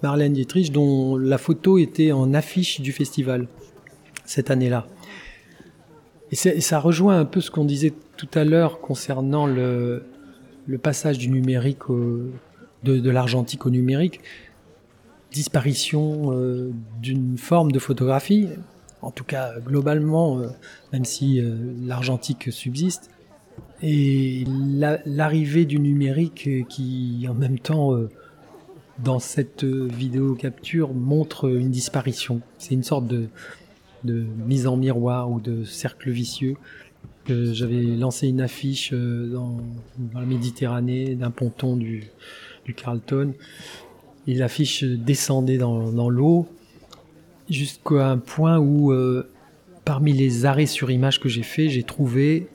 [0.02, 3.46] Marlène Dietrich, dont la photo était en affiche du festival
[4.24, 4.86] cette année-là.
[6.30, 10.02] Et, ça rejoint un peu ce qu'on disait tout à l'heure concernant le,
[10.82, 11.82] passage du numérique
[12.82, 14.20] de, l'argentique au numérique.
[15.30, 18.48] Disparition euh, d'une forme de photographie,
[19.00, 20.48] en tout cas globalement, euh,
[20.92, 23.10] même si euh, l'argentique subsiste,
[23.82, 24.44] et
[25.04, 28.08] l'arrivée du numérique qui, en même temps, euh,
[29.00, 32.40] dans cette vidéo capture, montre une disparition.
[32.58, 33.28] C'est une sorte de,
[34.04, 36.54] mise en miroir ou de cercle vicieux.
[37.26, 39.58] J'avais lancé une affiche euh, dans,
[40.14, 42.10] la Méditerranée d'un ponton du,
[42.76, 43.34] Carlton.
[44.28, 46.46] Et l'affiche descendait dans, l'eau
[47.50, 49.28] jusqu'à un point où, euh,
[49.84, 52.46] parmi les arrêts sur image que j'ai fait, j'ai trouvé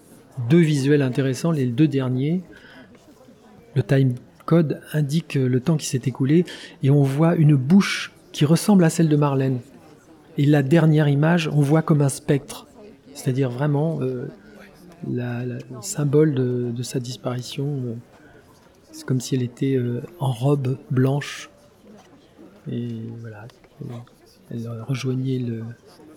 [0.50, 2.41] deux visuels intéressants, les deux derniers.
[3.76, 6.45] Le time code indique le temps qui s'est écoulé
[6.82, 9.60] et on voit une bouche qui ressemble à celle de Marlène.
[10.38, 12.67] Et la dernière image, on voit comme un spectre,
[13.13, 14.28] c'est-à-dire vraiment euh,
[15.08, 17.65] le symbole de, sa disparition.
[17.65, 17.93] Euh,
[18.91, 21.50] c'est comme si elle était euh, en robe blanche.
[22.71, 23.47] Et voilà,
[24.52, 25.41] elle rejoignait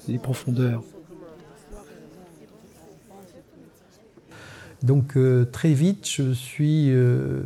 [0.08, 0.82] les profondeurs.
[4.82, 7.42] Donc euh, très vite, je suis euh,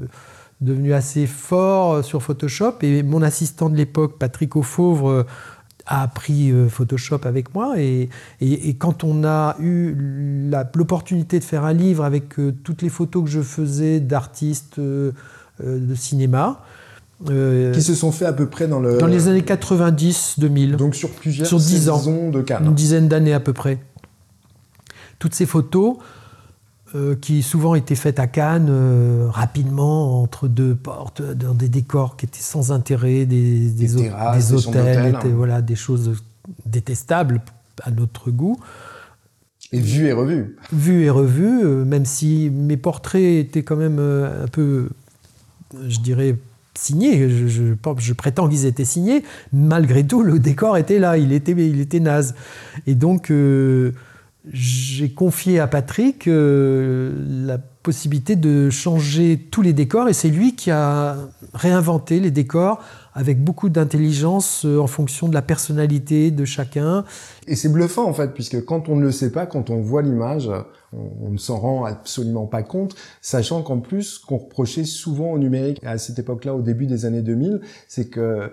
[0.61, 5.27] devenu assez fort sur Photoshop et mon assistant de l'époque, Patrick Auffauvre, euh,
[5.87, 7.75] a appris Photoshop avec moi.
[7.79, 8.09] Et,
[8.79, 9.95] quand on a eu
[10.75, 16.63] l'opportunité de faire un livre avec toutes les photos que je faisais d'artistes de cinéma,
[17.27, 18.97] qui se sont fait à peu près dans le...
[18.97, 20.77] Dans les années 90-2000.
[20.77, 22.65] Donc sur plusieurs sur 10 ans, de Cannes.
[22.65, 23.79] Une dizaine d'années à peu près.
[25.19, 25.99] Toutes ces photos,
[26.97, 32.17] euh, qui souvent étaient faites à Cannes, euh, rapidement, entre deux portes, dans des décors
[32.17, 35.19] qui étaient sans intérêt, des, des, hôtels, hein.
[35.35, 36.23] voilà, des choses
[36.67, 37.41] détestables
[37.83, 38.61] à notre goût.
[39.73, 40.57] Et vu et revu.
[40.73, 44.89] Vu et revu, euh, même si mes portraits étaient quand même un peu,
[45.89, 46.37] je dirais,
[46.75, 47.29] signés.
[47.29, 49.25] Je, je, je prétends qu'ils étaient signés.
[49.53, 52.37] Malgré tout, le décor était là, il était, il était naze.
[52.87, 53.33] Et donc
[54.53, 57.15] j'ai confié à Patrick euh,
[57.47, 61.17] la possibilité de changer tous les décors et c'est lui qui a
[61.55, 62.83] réinventé les décors
[63.15, 67.05] avec beaucoup d'intelligence euh, en fonction de la personnalité de chacun.
[67.47, 70.03] Et c'est bluffant en fait, puisque quand on ne le sait pas, quand on voit
[70.03, 70.51] l'image,
[70.93, 75.81] on, ne s'en rend absolument pas compte, sachant qu'en plus, qu'on reprochait souvent au numérique
[75.85, 78.51] à cette époque-là, au début des années 2000, c'est que euh,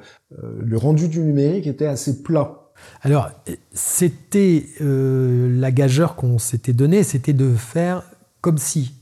[0.60, 2.61] le rendu du numérique était assez plat.
[3.02, 3.30] Alors,
[3.74, 8.04] c'était euh, la gageure qu'on s'était donnée, c'était de faire
[8.42, 8.94] comme si.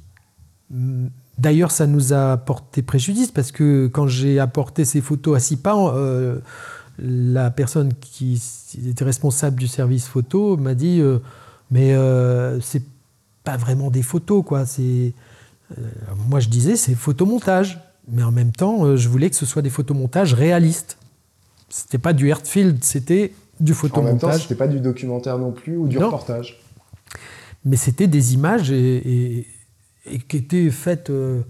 [1.40, 5.94] D'ailleurs, ça nous a porté préjudice parce que quand j'ai apporté ces photos à Sipan,
[5.96, 6.40] euh,
[7.00, 8.42] la personne qui
[8.86, 11.20] était responsable du service photo m'a dit euh,
[11.72, 12.84] Mais euh, c'est
[13.46, 14.66] pas vraiment des photos, quoi.
[14.66, 15.14] C'est
[16.28, 19.70] moi, je disais c'est photomontage, mais en même temps, je voulais que ce soit des
[19.70, 20.98] photomontages réalistes.
[21.70, 24.24] C'était pas du Hertfield, c'était du photomontage.
[24.24, 26.60] En même temps, c'était pas du documentaire non plus ou du reportage.
[27.66, 29.46] Mais c'était des images et
[30.06, 31.42] et qui était faite euh,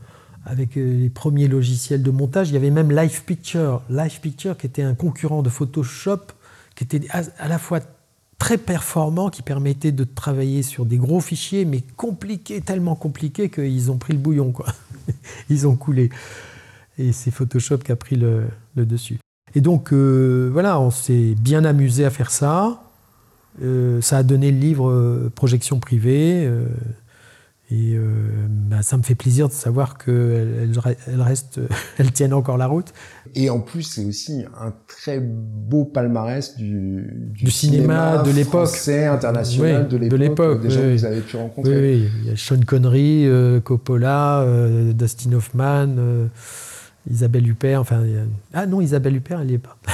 [0.46, 2.50] avec euh, les premiers logiciels de montage.
[2.50, 6.20] Il y avait même Live Picture, Live Picture qui était un concurrent de Photoshop,
[6.76, 7.80] qui était à, la fois
[8.38, 13.92] très performant, qui permettait de travailler sur des gros fichiers, mais compliqués, tellement compliqués qu'ils
[13.92, 14.68] ont pris le bouillon, quoi.
[15.50, 16.10] Ils ont coulé.
[16.98, 19.20] Et c'est Photoshop qui a pris le, dessus.
[19.56, 22.84] Et donc, euh, voilà, on s'est bien amusé à faire ça.
[24.02, 26.50] ça a donné le livre Projection privée.
[27.72, 28.02] Et euh,
[28.50, 30.72] bah, ça me fait plaisir de savoir qu'elles
[31.08, 31.60] elle reste,
[32.00, 32.94] elles tiennent encore la route.
[33.36, 38.66] Et en plus, c'est aussi un très beau palmarès du, du, cinéma, de l'époque.
[38.66, 40.64] Français, international de l'époque.
[40.64, 41.80] Des gens que vous avez pu rencontrer.
[41.80, 45.96] Oui, il y a Sean Connery, euh, Coppola, euh, Dustin Hoffman,
[47.10, 47.82] Isabelle Huppert.
[47.82, 48.02] Enfin,
[48.54, 49.78] Ah non, Isabelle Huppert, elle n'y est pas.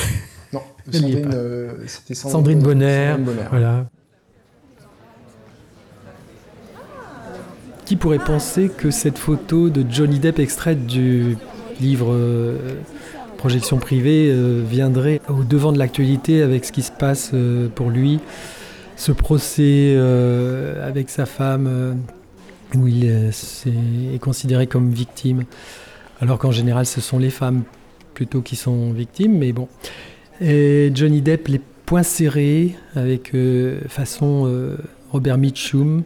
[0.54, 1.32] Non, Sandrine,
[1.88, 3.16] c'était Sandrine, Sandrine Bonner.
[3.50, 3.88] Voilà.
[7.86, 11.38] Qui pourrait penser que cette photo de Johnny Depp extraite du
[11.80, 12.58] livre euh,
[13.38, 17.92] Projection privée euh, viendrait au devant de l'actualité avec ce qui se passe euh, pour
[17.92, 18.20] lui,
[18.96, 19.96] ce procès
[20.82, 21.98] avec sa femme
[22.74, 25.44] où il est, considéré comme victime,
[26.22, 27.64] alors qu'en général ce sont les femmes
[28.14, 29.68] plutôt qui sont victimes, mais bon.
[30.42, 33.34] Et Johnny Depp les poings serrés avec
[33.88, 34.76] façon
[35.12, 36.04] Robert Mitchum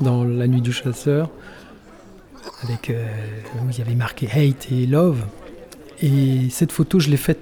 [0.00, 1.30] dans La Nuit du Chasseur,
[2.62, 3.06] avec, euh,
[3.62, 5.24] où il y avait marqué Hate et Love.
[6.02, 7.40] Et cette photo, je l'ai faite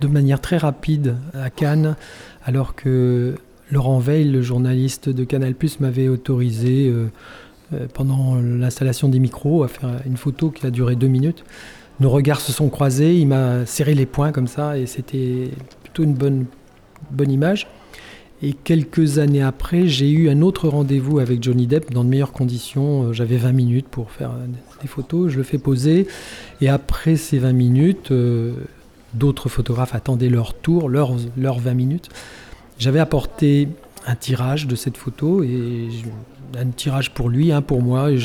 [0.00, 1.96] de manière très rapide à Cannes,
[2.44, 3.34] alors que
[3.70, 7.08] Laurent Veil, le journaliste de Canal+, m'avait autorisé euh, euh,
[7.94, 11.44] pendant l'installation des micros à faire une photo qui a duré deux minutes.
[12.00, 15.50] Nos regards se sont croisés, il m'a serré les poings comme ça, et c'était
[15.82, 16.46] plutôt une bonne,
[17.10, 17.66] bonne image.
[18.42, 22.32] Et quelques années après, j'ai eu un autre rendez-vous avec Johnny Depp dans de meilleures
[22.32, 23.08] conditions.
[23.08, 24.46] Euh, j'avais 20 minutes pour faire euh,
[24.80, 26.06] des photos, je le fais poser.
[26.62, 28.54] Et après ces 20 minutes, euh,
[29.12, 32.08] d'autres photographes attendaient leur tour, leurs, 20 minutes.
[32.78, 33.68] J'avais apporté
[34.06, 35.88] un tirage de cette photo, et
[36.58, 38.10] un tirage pour lui, un pour moi.
[38.10, 38.18] Et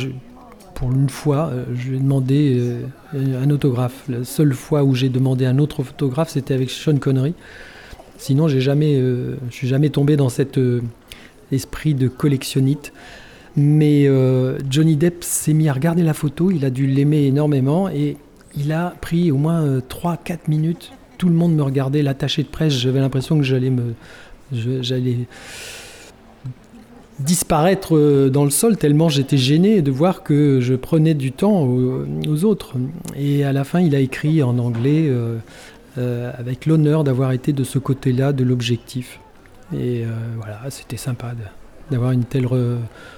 [0.74, 2.78] pour une fois, je lui ai demandé
[3.14, 4.04] un autographe.
[4.10, 7.34] La seule fois où j'ai demandé un autre photographe, c'était avec Sean Connery.
[8.18, 10.82] Sinon, j'ai jamais, euh, je suis jamais tombé dans cet euh,
[11.52, 12.94] esprit de collectionnite.
[13.58, 17.88] Mais euh, Johnny Depp s'est mis à regarder la photo, il a dû l'aimer énormément
[17.88, 18.18] et
[18.58, 20.92] il a pris au moins 3-4 minutes.
[21.18, 23.94] Tout le monde me regardait, l'attaché de presse, j'avais l'impression que j'allais me,
[24.52, 25.20] j'allais
[27.19, 32.43] disparaître dans le sol tellement j'étais gêné de voir que je prenais du temps aux,
[32.43, 32.73] autres.
[33.15, 35.10] Et à la fin, il a écrit en anglais
[35.97, 39.19] euh, avec l'honneur d'avoir été de ce côté-là de l'objectif.
[39.73, 41.34] Et euh, voilà, c'était sympa
[41.89, 42.47] d'avoir une telle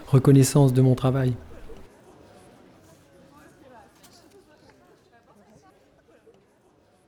[0.08, 1.34] reconnaissance de mon travail.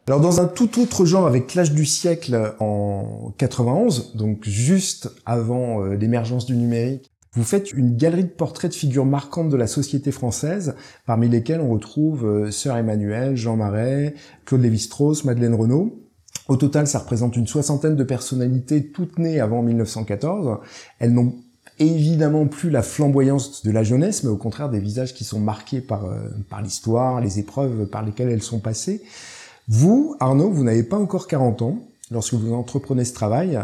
[0.10, 5.84] Alors dans un tout autre genre avec l'âge du siècle en 91, donc juste avant
[5.84, 9.68] euh, l'émergence du numérique, vous faites une galerie de portraits de figures marquantes de la
[9.68, 10.74] société française,
[11.06, 16.02] parmi lesquelles on retrouve euh, Sœur Emmanuel, Jean Marais, Claude Lévi-Strauss, Madeleine Renaud.
[16.48, 20.58] Au total, ça représente une soixantaine de personnalités toutes nées avant 1914.
[20.98, 21.36] Elles n'ont
[21.78, 25.82] évidemment plus la flamboyance de la jeunesse, mais au contraire des visages qui sont marqués
[25.82, 29.04] par, euh, par l'histoire, les épreuves par lesquelles elles sont passées.
[29.70, 31.78] Vous, Arnaud, vous n'avez pas encore 40 ans
[32.10, 33.60] lorsque vous entreprenez ce travail.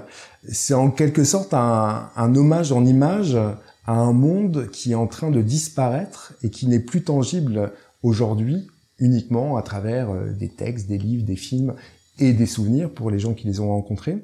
[0.47, 5.31] C'est en quelque sorte un, hommage en image à un monde qui est en train
[5.31, 7.71] de disparaître et qui n'est plus tangible
[8.03, 8.67] aujourd'hui
[8.99, 11.73] uniquement à travers euh, des textes, des livres, des films
[12.17, 14.23] et des souvenirs pour les gens qui les ont rencontrés.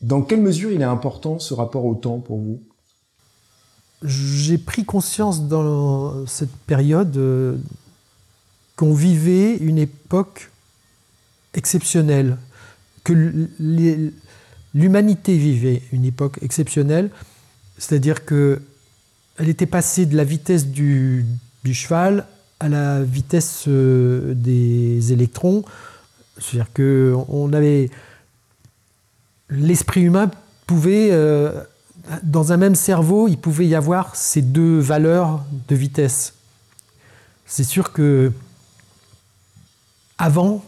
[0.00, 2.62] Dans quelle mesure il est important ce rapport au temps pour vous?
[4.02, 7.58] J'ai pris conscience dans cette période euh,
[8.76, 10.50] qu'on vivait une époque
[11.54, 12.36] exceptionnelle,
[13.04, 13.48] que
[14.74, 17.10] l'humanité vivait une époque exceptionnelle,
[17.78, 18.60] c'est-à-dire que
[19.38, 21.24] elle était passée de la vitesse du,
[21.72, 22.26] cheval
[22.58, 25.64] à la vitesse euh, des électrons,
[26.38, 27.16] c'est-à-dire que
[27.54, 27.88] avait
[29.48, 30.30] l'esprit humain
[30.66, 31.64] pouvait euh,
[32.22, 36.34] dans un même cerveau, il pouvait y avoir ces deux valeurs de vitesse.
[37.46, 38.32] C'est sûr que
[40.18, 40.64] avant,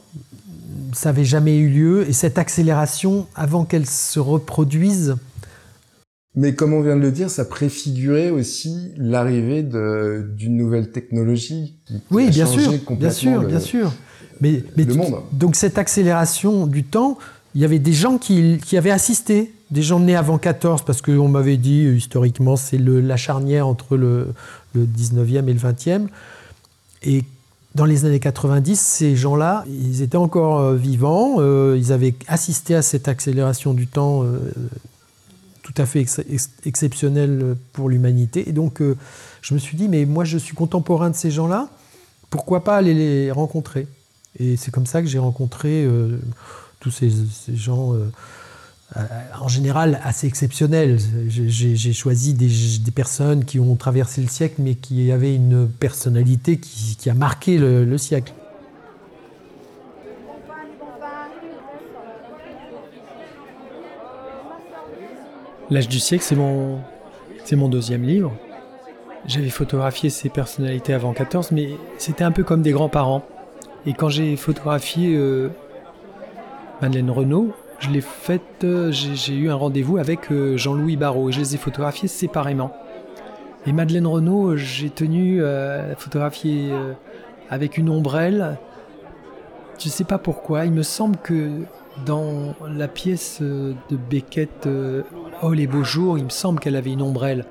[0.92, 5.16] ça n'avait jamais eu lieu, et cette accélération, avant qu'elle se reproduise,
[6.34, 11.76] mais comme on vient de le dire, ça préfigurait aussi l'arrivée d'une nouvelle technologie.
[11.84, 13.92] Qui, oui, bien sûr, bien sûr, bien sûr.
[14.40, 15.16] Mais, le monde.
[15.32, 17.18] Donc cette accélération du temps,
[17.54, 21.00] il y avait des gens qui, qui avaient assisté des gens nés avant 14, parce
[21.00, 24.28] qu'on m'avait dit, euh, historiquement, c'est la charnière entre le,
[24.76, 26.06] 19e et le 20e.
[27.04, 27.24] Et
[27.74, 32.74] dans les années 90, ces gens-là, ils étaient encore euh, vivants, euh, ils avaient assisté
[32.74, 34.24] à cette accélération du temps
[35.62, 36.04] tout à fait
[36.64, 38.48] exceptionnelle pour l'humanité.
[38.48, 38.82] Et donc,
[39.42, 41.68] je me suis dit, mais moi, je suis contemporain de ces gens-là,
[42.30, 43.86] pourquoi pas aller les rencontrer?
[44.38, 45.86] Et c'est comme ça que j'ai rencontré
[46.82, 47.10] tous ces,
[47.54, 48.10] gens euh,
[49.40, 50.98] en général assez exceptionnel.
[51.28, 57.08] J'ai choisi des, personnes qui ont traversé le siècle, mais qui avaient une personnalité qui,
[57.08, 58.32] a marqué le, siècle.
[65.70, 66.80] L'âge du siècle, c'est mon,
[67.52, 68.32] mon deuxième livre.
[69.26, 73.24] J'avais photographié ces personnalités avant 14, mais c'était un peu comme des grands-parents.
[73.86, 75.48] Et quand j'ai photographié euh,
[76.80, 81.32] Madeleine Renaud, je l'ai faite, euh, j'ai eu un rendez-vous avec euh, Jean-Louis Barrault et
[81.32, 82.72] je les ai photographiés séparément.
[83.66, 86.70] Et Madeleine Renaud, euh, j'ai tenu à photographier
[87.50, 88.56] avec une ombrelle.
[89.78, 91.62] Je ne sais pas pourquoi, il me semble que
[92.06, 94.68] dans la pièce de Beckett,
[95.42, 97.46] Oh les beaux jours, il me semble qu'elle avait une ombrelle.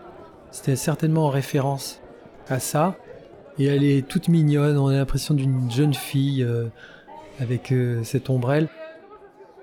[0.51, 1.99] C'était certainement en référence
[2.49, 2.95] à ça.
[3.59, 6.47] Et elle est toute mignonne, on a l'impression d'une jeune fille
[7.39, 8.69] avec cette ombrelle.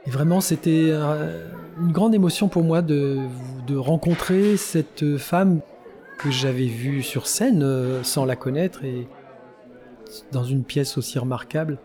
[0.08, 3.18] Et vraiment, c'était euh, une grande émotion pour moi de,
[3.76, 5.60] rencontrer cette femme
[6.16, 9.06] que j'avais vue sur scène euh, sans la connaître et
[10.32, 11.76] dans une pièce aussi remarquable.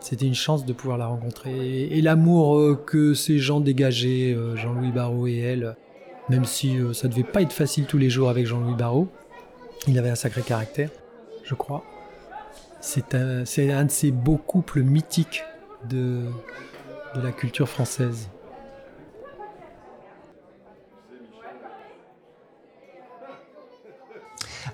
[0.00, 1.82] C'était une chance de pouvoir la rencontrer.
[1.96, 5.76] Et, l'amour euh, que ces gens dégageaient, Jean-Louis Barrault et elle,
[6.28, 9.06] même si ça devait pas être facile tous les jours avec Jean-Louis Barrault,
[9.86, 10.90] il avait un sacré caractère,
[11.44, 11.84] je crois.
[12.80, 15.44] C'est un de ces beaux couples mythiques
[15.88, 16.24] de,
[17.14, 18.28] de la culture française.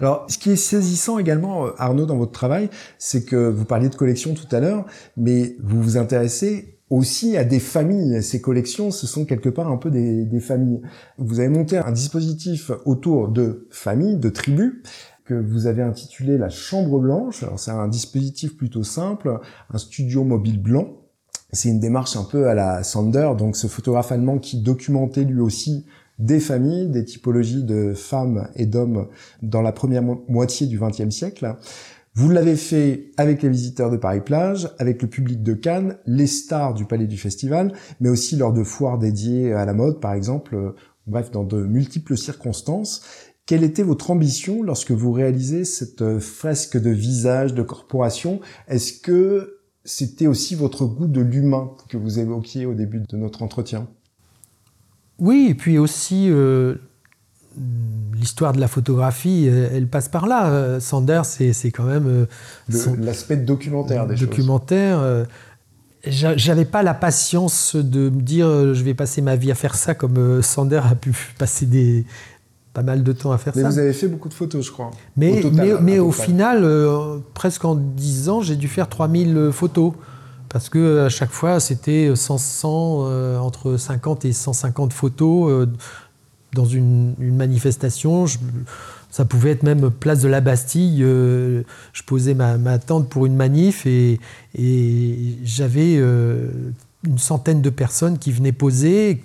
[0.01, 3.89] Alors, ce qui est saisissant également, euh, Arnaud, dans votre travail, c'est que vous parliez
[3.89, 8.23] de collections tout à l'heure, mais vous vous intéressez aussi à des familles.
[8.23, 10.83] Ces collections, ce sont quelque part un peu des, des familles.
[11.17, 14.75] Vous avez monté un dispositif autour de familles, de tribus,
[15.25, 17.43] que vous avez intitulé la Chambre Blanche.
[17.43, 19.41] Alors, c'est un dispositif plutôt simple,
[19.73, 21.08] un studio mobile blanc
[21.53, 25.41] c'est une démarche un peu à la Sander, donc ce photographe allemand qui documentait lui
[25.41, 25.87] aussi
[26.19, 29.09] des familles, des typologies de femmes et d'hommes
[29.43, 31.57] dans la première moitié du XXe siècle.
[32.15, 36.75] Vous l'avez fait avec les visiteurs de Paris-Plage, avec le public de Cannes, les stars
[36.75, 40.75] du Palais du Festival, mais aussi lors de foires dédiées à la mode, par exemple,
[41.07, 43.03] bref, dans de multiples circonstances.
[43.47, 48.41] Quelle était votre ambition lorsque vous réalisez cette euh, fresque de visage, de corporation?
[48.67, 49.58] Est-ce que
[49.89, 53.89] c'était aussi votre goût de l'humain que vous évoquiez au début de notre entretien?
[55.19, 56.75] Oui, et puis aussi euh,
[58.15, 60.51] l'histoire de la photographie, elle, passe par là.
[60.51, 65.27] Euh, Sanders, c'est quand même euh, l'aspect documentaire des documentaire, choses.
[66.37, 69.95] J'avais pas la patience de me dire je vais passer ma vie à faire ça
[69.95, 72.05] comme Sander a pu passer des,
[72.79, 73.61] pas mal de temps à faire ça.
[73.61, 74.93] Mais vous avez fait beaucoup de photos, je crois.
[75.17, 79.53] Mais au, mais, au final, euh, presque en 10 ans, j'ai dû faire 3000 euh,
[79.53, 79.95] photos.
[80.49, 82.39] Parce que à chaque fois, c'était 100,
[82.71, 85.69] euh, entre 50 et 150 photos
[86.55, 88.27] dans une, manifestation.
[89.11, 91.01] ça pouvait être même place de la Bastille.
[91.01, 94.21] je posais ma, tente pour une manif et,
[94.57, 99.23] et j'avais une centaine de personnes qui venaient poser.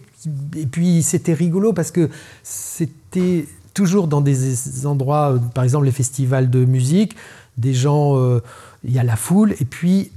[0.56, 2.10] Et puis c'était rigolo parce que
[2.44, 7.16] c'était toujours dans des endroits, euh, par exemple les festivals de musique,
[7.58, 8.42] des gens, euh,
[8.84, 10.12] il y a la foule, et puis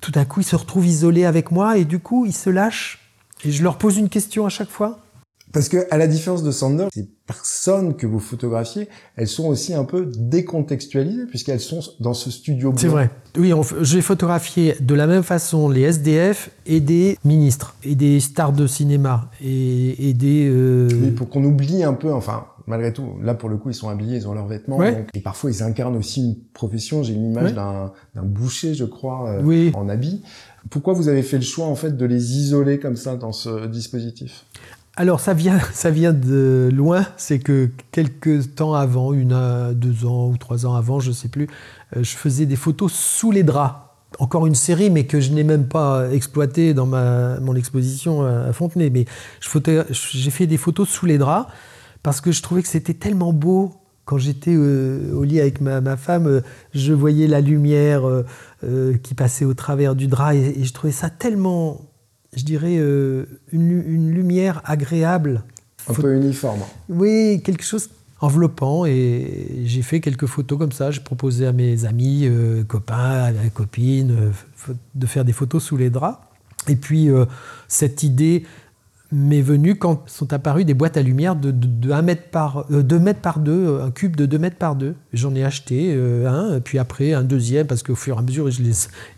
[0.00, 3.00] tout d'un coup ils se retrouvent isolés avec moi, et du coup ils se lâchent,
[3.44, 4.98] et je leur pose une question à chaque fois.
[5.52, 9.74] Parce que à la différence de Sander, ces personnes que vous photographiez, elles sont aussi
[9.74, 12.72] un peu décontextualisées puisqu'elles sont dans ce studio.
[12.76, 13.10] C'est vrai.
[13.36, 18.52] Oui, j'ai photographié de la même façon les SDF et des ministres et des stars
[18.52, 20.48] de cinéma et, et des.
[20.50, 20.88] Euh...
[20.90, 23.88] Oui, pour qu'on oublie un peu, enfin, malgré tout, là pour le coup, ils sont
[23.88, 24.82] habillés, ils ont leurs vêtements.
[24.82, 27.02] et parfois, ils incarnent aussi une profession.
[27.02, 27.92] J'ai une image d'un
[28.22, 30.22] boucher, je crois, euh, en habit.
[30.70, 33.66] Pourquoi vous avez fait le choix en fait de les isoler comme ça dans ce
[33.66, 34.44] dispositif?
[34.96, 40.66] Alors ça vient, de loin, c'est que quelques temps avant, une, deux ans ou trois
[40.66, 41.48] ans avant, je ne sais plus,
[41.96, 43.76] euh, je faisais des photos sous les draps.
[44.18, 48.52] Encore une série, mais que je n'ai même pas exploitée dans ma, mon exposition à
[48.52, 48.90] Fontenay.
[48.90, 49.06] Mais
[49.90, 51.50] j'ai fait des photos sous les draps
[52.02, 53.72] parce que je trouvais que c'était tellement beau.
[54.04, 56.40] Quand j'étais euh, au lit avec ma, femme, euh,
[56.74, 58.02] je voyais la lumière
[59.02, 61.91] qui passait au travers du drap et je trouvais ça tellement
[62.34, 65.42] je dirais, euh, une, lumière agréable.
[65.88, 66.60] Un peu uniforme.
[66.88, 68.86] Oui, quelque chose enveloppant.
[68.86, 70.90] Et j'ai fait quelques photos comme ça.
[70.90, 74.16] J'ai proposé à mes amis, euh, copains, copines,
[74.68, 76.18] euh, de faire des photos sous les draps.
[76.68, 77.08] Et puis,
[77.66, 78.44] cette idée
[79.12, 82.98] m'est venue quand sont apparues des boîtes à lumière de, de, 1 mètre par, 2
[82.98, 84.94] mètres par 2, un cube de 2 mètres par 2.
[85.12, 85.94] J'en ai acheté
[86.26, 88.62] un, puis après un deuxième, parce qu'au fur et à mesure, je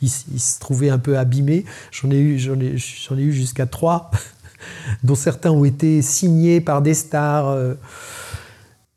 [0.03, 1.64] ils, se trouvaient un peu abîmés.
[1.92, 4.11] J'en ai eu jusqu'à 3,
[5.05, 7.57] dont certains ont été signés par des stars.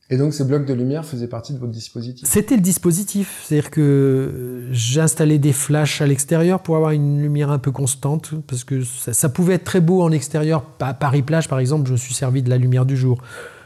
[0.09, 3.69] Et donc ces blocs de lumière faisaient partie de votre dispositif C'était le dispositif, c'est-à-dire
[3.69, 8.83] que j'installais des flashs à l'extérieur pour avoir une lumière un peu constante, parce que
[8.83, 10.63] ça, pouvait être très beau en extérieur.
[10.79, 13.21] À Paris-Plage, par exemple, je me suis servi de la lumière du jour.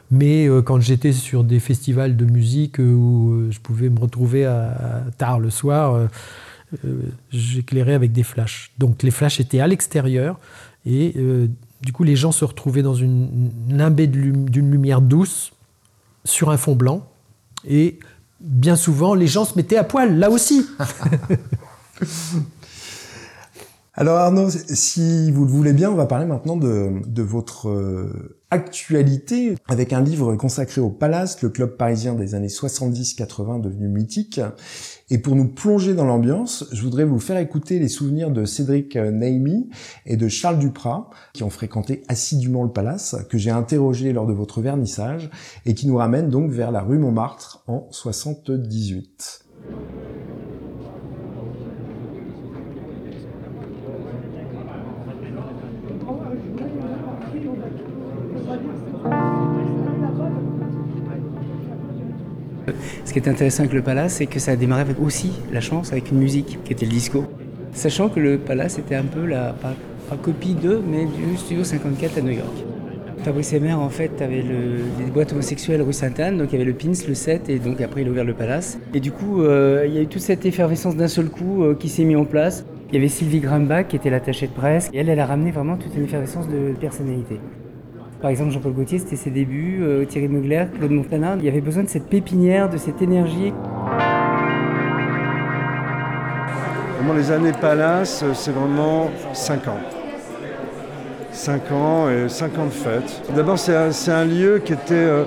[0.10, 4.00] Mais euh, quand j'étais sur des festivals de musique euh, où euh, je pouvais me
[4.00, 4.52] retrouver
[5.20, 6.10] tard le soir,
[7.32, 8.72] j'éclairais avec des flashs.
[8.80, 10.40] Donc les flashs étaient à l'extérieur
[10.86, 11.14] et
[11.82, 15.52] du coup les gens se retrouvaient dans une nimbée d'une lumière douce
[16.24, 17.08] sur un fond blanc.
[17.68, 18.00] Et
[18.40, 20.66] bien souvent, les gens se mettaient à poil, là aussi.
[23.94, 29.56] Alors Arnaud, si vous le voulez bien, on va parler maintenant de, votre euh, actualité
[29.68, 34.40] avec un livre consacré au Palace, le club parisien des années 70-80 devenu mythique.
[35.14, 38.96] Et pour nous plonger dans l'ambiance, je voudrais vous faire écouter les souvenirs de Cédric
[38.96, 39.70] Naimi
[40.06, 44.32] et de Charles Duprat, qui ont fréquenté assidûment le Palace, que j'ai interrogé lors de
[44.32, 45.30] votre vernissage,
[45.66, 49.44] et qui nous ramène donc vers la rue Montmartre en 78.
[63.06, 65.62] Ce qui est intéressant avec le Palace, c'est que ça a démarré avec aussi la
[65.62, 67.26] chance avec une musique qui était le disco.
[67.74, 69.74] Sachant que le Palace était un peu la, pas,
[70.18, 72.66] copie de, mais du Studio 54 à New York.
[73.24, 76.74] Fabrice Emer, en fait, avait des boîtes homosexuelles rue Sainte-Anne, donc il y avait le
[76.74, 78.80] Pins, le 7, et donc après il a ouvert le Palace.
[78.94, 81.76] Et du coup, euh, il y a eu toute cette effervescence d'un seul coup euh,
[81.76, 82.66] qui s'est mis en place.
[82.90, 85.52] Il y avait Sylvie Grambach qui était l'attachée de presse, et elle, elle a ramené
[85.52, 87.40] vraiment toute une effervescence de personnalité.
[88.22, 91.36] Par exemple, Jean-Paul Gaultier, c'était ses débuts, euh, Thierry Mugler, Claude Montana.
[91.40, 93.52] Il y avait besoin de cette pépinière, de cette énergie.
[97.16, 99.78] Les années Palace, c'est vraiment 5 ans.
[101.32, 103.22] 5 ans et 5 ans de fête.
[103.36, 103.76] D'abord, c'est
[104.12, 105.26] un, lieu qui était euh,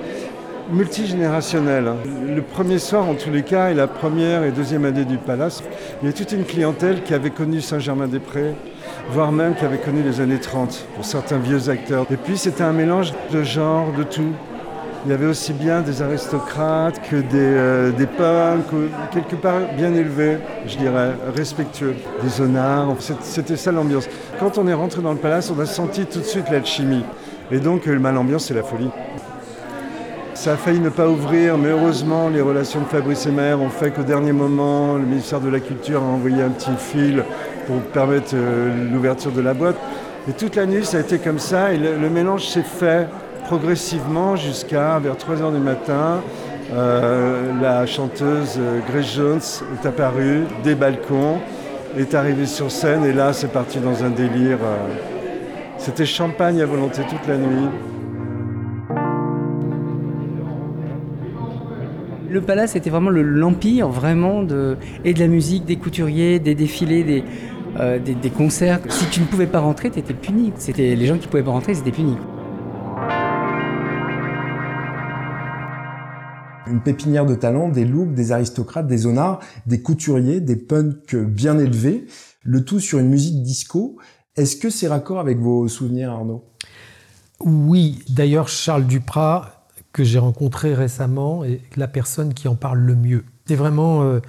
[0.72, 1.92] multigénérationnel.
[2.26, 5.62] Le premier soir, en tous les cas, et la première et deuxième année du Palace,
[6.01, 8.55] il y avait toute une clientèle qui avait connu Saint-Germain-des-Prés,
[9.11, 12.07] voire même qui avait connu les années 30 pour certains vieux acteurs.
[12.11, 14.32] Et puis c'était un mélange de genres, de tout.
[15.07, 18.64] Il y avait aussi bien des aristocrates que des, euh, punks,
[19.12, 22.97] quelque part bien élevés, je dirais, respectueux, des honnards.
[23.20, 24.09] C'était ça l'ambiance.
[24.41, 27.05] Quand on est rentré dans le palace, on a senti tout de suite l'alchimie.
[27.51, 28.89] Et donc, euh, l'ambiance, c'est la folie.
[30.32, 33.68] Ça a failli ne pas ouvrir, mais heureusement, les relations de Fabrice et Maire ont
[33.68, 37.24] fait qu'au dernier moment, le ministère de la Culture a envoyé un petit fil
[37.67, 39.77] pour permettre euh, l'ouverture de la boîte.
[40.29, 41.73] Et toute la nuit, ça a été comme ça.
[41.73, 43.07] Et le, mélange s'est fait
[43.47, 46.23] progressivement jusqu'à vers 3 h du matin.
[46.73, 49.41] Euh, la chanteuse euh, Grace Jones
[49.75, 51.39] est apparue des balcons,
[51.99, 54.59] est arrivée sur scène et là c'est parti dans un délire.
[55.77, 57.69] C'était champagne à volonté toute la nuit.
[62.31, 67.05] Le palace était vraiment l'empire vraiment de, et de la musique, des couturiers, des défilés,
[67.05, 67.23] des,
[67.81, 68.81] euh, des, concerts.
[68.89, 70.53] Si tu ne pouvais pas rentrer, tu étais puni.
[70.57, 72.16] C'était les gens qui ne pouvaient pas rentrer, ils étaient punis.
[76.66, 81.59] Une pépinière de talents, des looks, des aristocrates, des honnards, des couturiers, des punks bien
[81.59, 82.07] élevés,
[82.43, 83.97] le tout sur une musique disco.
[84.37, 86.45] Est-ce que c'est raccord avec vos souvenirs, Arnaud?
[87.41, 92.95] Oui, d'ailleurs Charles Duprat, que j'ai rencontré récemment, est la personne qui en parle le
[92.95, 93.25] mieux.
[93.47, 94.20] C'est vraiment euh,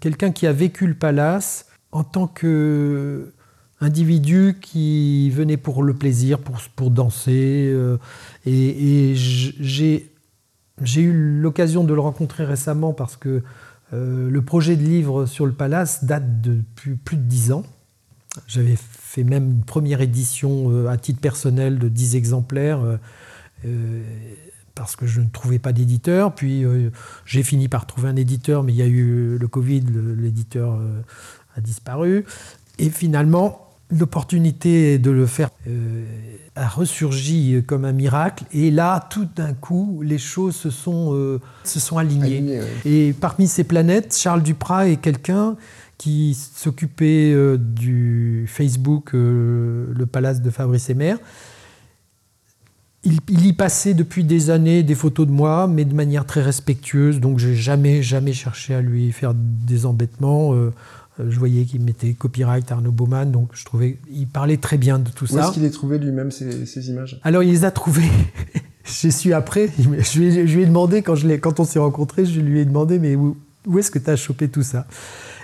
[0.00, 3.32] quelqu'un qui a vécu le palace en tant que
[3.82, 7.70] individu qui venait pour le plaisir, pour, pour danser.
[7.74, 7.98] euh,
[8.46, 10.10] et j'ai
[10.96, 13.42] eu l'occasion de le rencontrer récemment parce que
[13.92, 17.64] euh, le projet de livre sur le palace date depuis plus de dix ans.
[18.46, 22.80] J'avais fait même une première édition euh, à titre personnel de 10 exemplaires
[24.74, 26.34] parce que je ne trouvais pas d'éditeur.
[26.34, 26.64] Puis
[27.26, 29.84] j'ai fini par trouver un éditeur, mais il y a eu le Covid,
[30.16, 30.80] l'éditeur
[31.56, 32.24] a disparu.
[32.78, 33.62] Et finalement,
[33.98, 36.04] l'opportunité de le faire euh,
[36.56, 38.44] a ressurgi comme un miracle.
[38.52, 42.38] Et là, tout d'un coup, les choses se sont, euh, se sont alignées.
[42.38, 42.60] Aligné.
[42.84, 45.56] Et parmi ces planètes, Charles Duprat est quelqu'un
[45.98, 51.14] qui s'occupait euh, du Facebook, le palace de Fabrice Emer.
[53.04, 56.40] Il, il y passait depuis des années des photos de moi, mais de manière très
[56.40, 57.18] respectueuse.
[57.20, 60.54] Donc, j'ai jamais, jamais cherché à lui faire des embêtements.
[61.20, 64.98] Euh, je voyais qu'il mettait copyright Arnaud Baumann, donc je trouvais il parlait très bien
[64.98, 65.40] de tout Où ça.
[65.42, 67.20] est-ce qu'il a trouvé lui-même ces, ces images?
[67.22, 68.08] Alors, il les a trouvés.
[68.84, 69.68] J'ai su après.
[69.78, 72.40] Je lui, ai, je lui ai demandé, quand, je l'ai- quand on s'est rencontrés, je
[72.40, 73.36] lui ai demandé, mais où,
[73.66, 74.86] où est-ce que tu as chopé tout ça?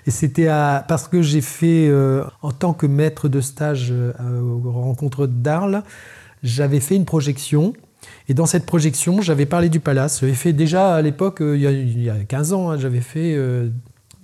[0.06, 4.72] Et c'était parce que j'ai fait, euh, en tant que maître de stage euh, aux
[4.72, 5.82] rencontres d'Arles,
[6.42, 7.74] j'avais fait une projection.
[8.28, 10.20] Et dans cette projection, j'avais parlé du palace.
[10.20, 12.78] J'avais fait déjà à l'époque, euh, il, y a- il y a 15 ans, hein,
[12.78, 13.34] j'avais fait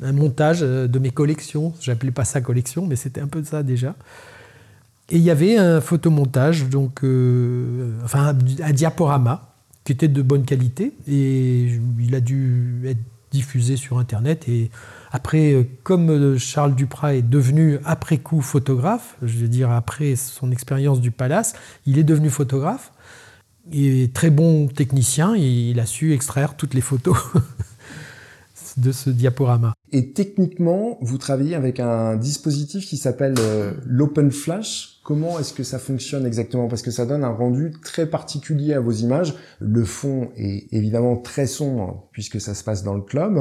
[0.03, 1.73] un montage euh, de mes collections.
[1.81, 3.95] J'appelais pas ça collection, mais c'était un peu ça déjà.
[5.11, 10.45] Et il y avait un photomontage, donc, euh, enfin un, diaporama qui était de bonne
[10.45, 14.49] qualité et il a dû être diffusé sur Internet.
[14.49, 14.71] Et
[15.13, 20.51] après, euh, comme Charles Duprat est devenu après coup photographe, je veux dire après son
[20.51, 21.55] expérience du palace,
[21.87, 22.93] il est devenu photographe.
[23.73, 27.17] Est très bon technicien et il a su extraire toutes les photos
[28.79, 29.75] de ce diaporama.
[29.93, 35.01] Et techniquement, vous travaillez avec un dispositif qui s'appelle euh, l'Open Flash.
[35.05, 36.67] Comment est-ce que ça fonctionne exactement?
[36.67, 39.35] Parce que ça donne un rendu très particulier à vos images.
[39.61, 43.39] Le fond est évidemment très sombre puisque ça se passe dans le club.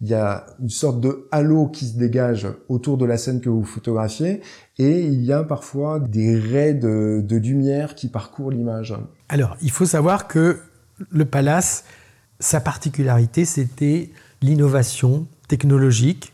[0.00, 3.48] Il y a une sorte de halo qui se dégage autour de la scène que
[3.48, 4.40] vous photographiez
[4.78, 8.94] et il y a parfois des raies de, de lumière qui parcourent l'image.
[9.28, 10.60] Alors, il faut savoir que
[11.10, 11.84] le palace,
[12.38, 14.10] sa particularité, c'était
[14.42, 16.32] l'innovation technologique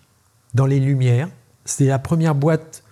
[0.54, 1.28] dans les lumières.
[1.64, 2.82] C'était la première boîte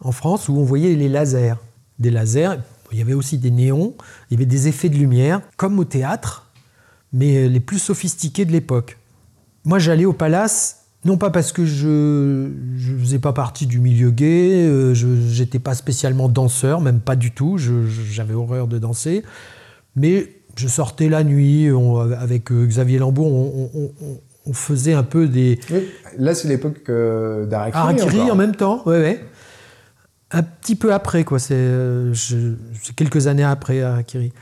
[0.00, 1.54] en France où on voyait les lasers.
[1.98, 2.58] Des lasers,
[2.92, 3.94] il y avait aussi des néons,
[4.30, 6.50] il y avait des effets de lumière, comme au théâtre,
[7.12, 8.98] mais les plus sophistiqués de l'époque.
[9.64, 14.10] Moi, j'allais au palace, non pas parce que je ne faisais pas partie du milieu
[14.10, 15.06] gay, euh, je
[15.40, 19.22] n'étais pas spécialement danseur, même pas du tout, j'avais horreur de danser,
[19.94, 21.68] mais je sortais la nuit
[22.18, 23.58] avec euh, Xavier Lambourg,
[24.46, 25.88] on- faisait un peu des, Oui,
[26.18, 28.30] là c'est l'époque euh, d'Arakiri.
[28.30, 29.24] En même temps, ouais, ouais.
[30.32, 31.38] Un petit peu après, quoi.
[31.38, 32.12] C'est euh,
[32.96, 34.32] quelques années après Harakiri.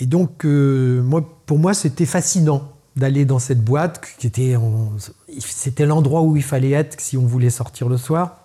[0.00, 4.56] Et donc, euh, moi, pour moi, c'était fascinant d'aller dans cette boîte qui était,
[5.38, 8.44] c'était l'endroit où il fallait être si on voulait sortir le soir.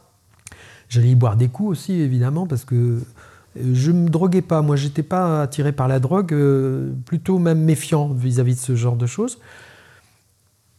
[0.90, 3.00] J'allais y boire des coups aussi, évidemment, parce que euh,
[3.74, 4.62] je me droguais pas.
[4.62, 8.96] Moi, j'étais pas attiré par la drogue, euh, plutôt même méfiant vis-à-vis de ce genre
[8.96, 9.40] de choses.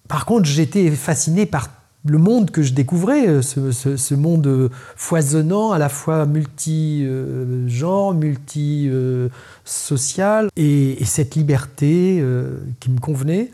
[0.08, 1.68] Par contre, j'étais fasciné par
[2.06, 10.50] le monde que je découvrais, euh, ce, monde euh, foisonnant, à la fois multi-genre, multi-social,
[10.56, 13.50] et, et cette liberté euh, qui me convenait.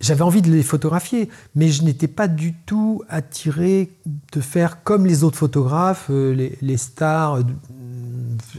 [0.00, 3.90] J'avais envie de les photographier, mais je n'étais pas du tout attiré
[4.32, 7.42] de faire comme les autres photographes, euh, les, stars euh,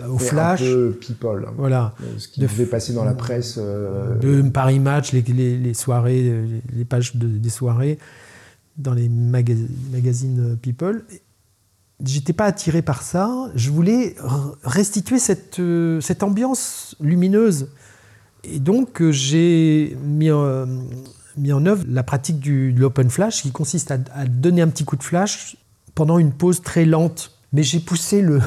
[0.10, 0.62] au flash.
[0.62, 1.48] Un peu people.
[1.58, 1.94] Voilà.
[2.02, 3.56] Euh, Ce qui De devait passer dans la presse.
[3.58, 7.98] euh, de Paris Match, les, les- les soirées, euh, les, pages de- des soirées
[8.78, 9.56] dans les maga-
[9.92, 11.04] magazines People.
[12.04, 13.52] J'étais pas attiré par ça.
[13.56, 14.16] Je voulais
[14.64, 17.68] restituer cette, euh, cette ambiance lumineuse.
[18.44, 20.66] Et donc, euh, j'ai mis, en-
[21.38, 24.68] mis en œuvre la pratique du, de l'open flash qui consiste à, à donner un
[24.70, 25.58] petit coup de flash
[25.94, 27.38] pendant une pause très lente.
[27.54, 28.40] Mais j'ai poussé le,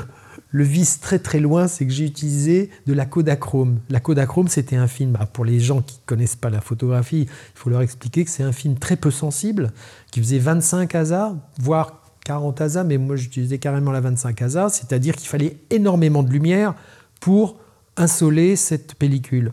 [0.54, 3.80] le vice très très loin, c'est que j'ai utilisé de la Kodachrome.
[3.90, 7.22] La Kodachrome, c'était un film, bah, pour les gens qui ne connaissent pas la photographie,
[7.22, 9.72] il faut leur expliquer que c'est un film très peu sensible,
[10.12, 15.16] qui faisait 25 ASA, voire 40 ASA, mais moi j'utilisais carrément la 25 ASA, c'est-à-dire
[15.16, 16.76] qu'il fallait énormément de lumière
[17.20, 17.56] pour
[17.96, 19.50] insoler cette pellicule.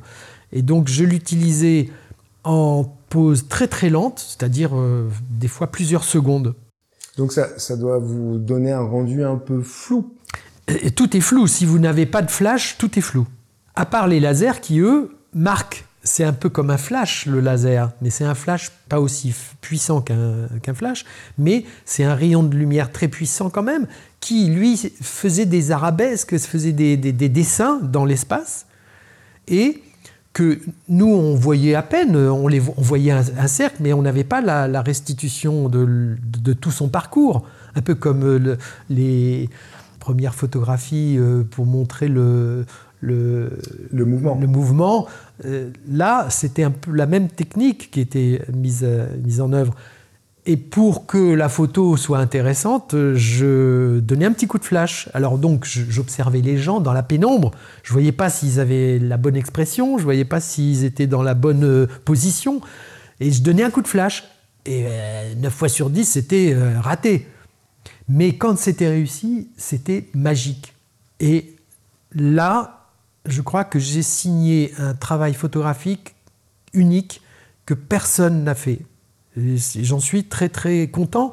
[0.51, 1.89] Et donc je l'utilisais
[2.43, 6.53] en pause très très lente, c'est-à-dire euh, des fois plusieurs secondes.
[7.17, 10.13] Donc ça doit vous donner un rendu un peu flou.
[10.95, 11.47] Tout est flou.
[11.47, 13.28] Si vous n'avez pas de flash, tout est flou.
[13.76, 15.86] À part les lasers qui, eux, marquent.
[16.03, 20.01] C'est un peu comme un flash, le laser, mais c'est un flash pas aussi puissant
[20.01, 21.05] qu'un flash,
[21.38, 23.86] mais c'est un rayon de lumière très puissant quand même,
[24.19, 28.65] qui, lui, faisait des arabesques, faisait des, dessins dans l'espace,
[29.47, 29.84] et
[30.34, 30.59] que
[30.89, 34.82] nous, on voyait à peine, on, les, voyait un, cercle, mais on n'avait pas la,
[34.82, 36.17] restitution de,
[36.53, 37.45] tout son parcours.
[37.76, 38.57] Un peu comme euh,
[38.89, 39.49] les
[40.01, 42.65] premières photographies euh, pour montrer le,
[42.99, 43.49] le,
[43.93, 44.37] mouvement.
[44.41, 45.07] Le mouvement.
[45.45, 48.85] Euh, là, c'était un peu la même technique qui était mise,
[49.23, 49.73] mise en œuvre.
[50.47, 55.07] Et pour que la photo soit intéressante, je donnais un petit coup de flash.
[55.13, 57.51] Alors donc, j'observais les gens dans la pénombre.
[57.83, 61.35] Je voyais pas s'ils avaient la bonne expression, je voyais pas s'ils étaient dans la
[61.35, 62.59] bonne euh, position.
[63.19, 64.23] Et je donnais un coup de flash.
[64.65, 64.83] Et
[65.37, 67.27] 9 euh, fois sur 10, c'était euh, raté.
[68.14, 70.74] Mais quand c'était réussi, c'était magique.
[71.22, 71.55] Et
[72.12, 72.89] là,
[73.26, 76.14] je crois que j'ai signé un travail photographique
[76.74, 77.22] unique
[77.66, 78.82] que personne n'a fait.
[79.38, 81.32] J'en suis très très content.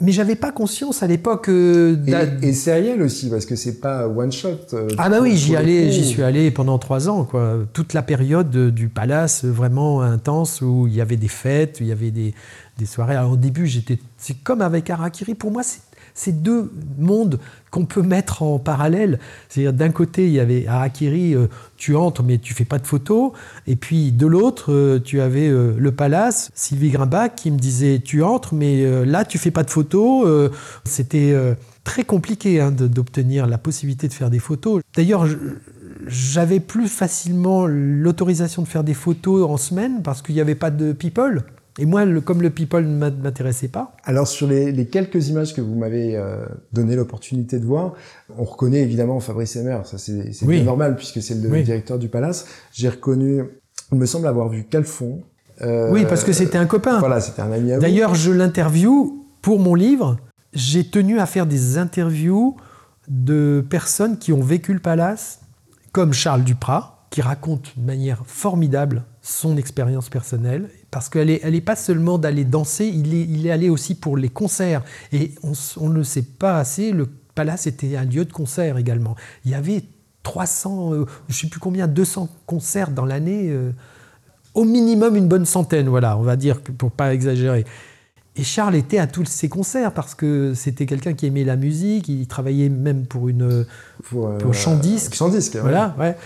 [0.00, 1.48] Mais j'avais pas conscience à l'époque.
[1.48, 1.96] Euh,
[2.40, 4.58] et, sériel aussi, parce que c'est pas one shot.
[4.72, 7.58] Euh, ah bah oui, j'y allais, j'y suis allé pendant trois ans, quoi.
[7.72, 11.88] Toute la période du palace vraiment intense où il y avait des fêtes, où il
[11.88, 12.32] y avait des,
[12.78, 13.16] des soirées.
[13.16, 15.34] Alors au début, j'étais, c'est comme avec Arakiri.
[15.34, 15.80] Pour moi, c'est
[16.14, 17.38] ces deux mondes
[17.70, 19.18] qu'on peut mettre en parallèle.
[19.48, 22.86] C'est-à-dire d'un côté, il y avait Harakiri, euh, tu entres mais tu fais pas de
[22.86, 23.32] photos,
[23.66, 28.00] et puis de l'autre, euh, tu avais euh, le palace, Sylvie Grimbach qui me disait
[28.04, 30.50] tu entres mais là tu fais pas de photos.
[30.84, 31.34] C'était
[31.84, 34.82] très compliqué hein, d'obtenir la possibilité de faire des photos.
[34.94, 35.26] D'ailleurs,
[36.06, 40.70] j'avais plus facilement l'autorisation de faire des photos en semaine parce qu'il n'y avait pas
[40.70, 41.44] de people.
[41.78, 43.96] Et moi, comme le people ne m'intéressait pas.
[44.04, 47.94] Alors sur les, quelques images que vous m'avez euh, donné l'opportunité de voir,
[48.36, 52.46] on reconnaît évidemment Fabrice Emmer, ça c'est normal puisque c'est le directeur du Palace.
[52.72, 53.44] J'ai reconnu,
[53.92, 55.22] il me semble avoir vu Calfon.
[55.62, 56.98] Euh, oui, parce que c'était un copain.
[56.98, 60.16] Voilà, c'était un ami à D'ailleurs, je l'interview pour mon livre.
[60.52, 62.56] J'ai tenu à faire des interviews
[63.08, 65.40] de personnes qui ont vécu le Palace,
[65.92, 71.54] comme Charles Duprat, qui raconte de manière formidable son expérience personnelle, parce qu'elle n'est elle
[71.54, 74.82] est pas seulement d'aller danser, il est, il est allé aussi pour les concerts.
[75.12, 79.14] Et on, ne sait pas assez, le Palace était un lieu de concert également.
[79.44, 79.84] Il y avait
[80.22, 83.70] 300, euh, je ne sais plus combien, 200 concerts dans l'année, euh,
[84.54, 87.64] au minimum une bonne centaine, voilà, on va dire, pour pas exagérer.
[88.38, 92.08] Et Charles était à tous ces concerts parce que c'était quelqu'un qui aimait la musique,
[92.08, 93.66] il travaillait même pour une
[94.04, 95.14] pour, euh, chant disque.
[95.14, 96.16] Chant disque, voilà, ouais.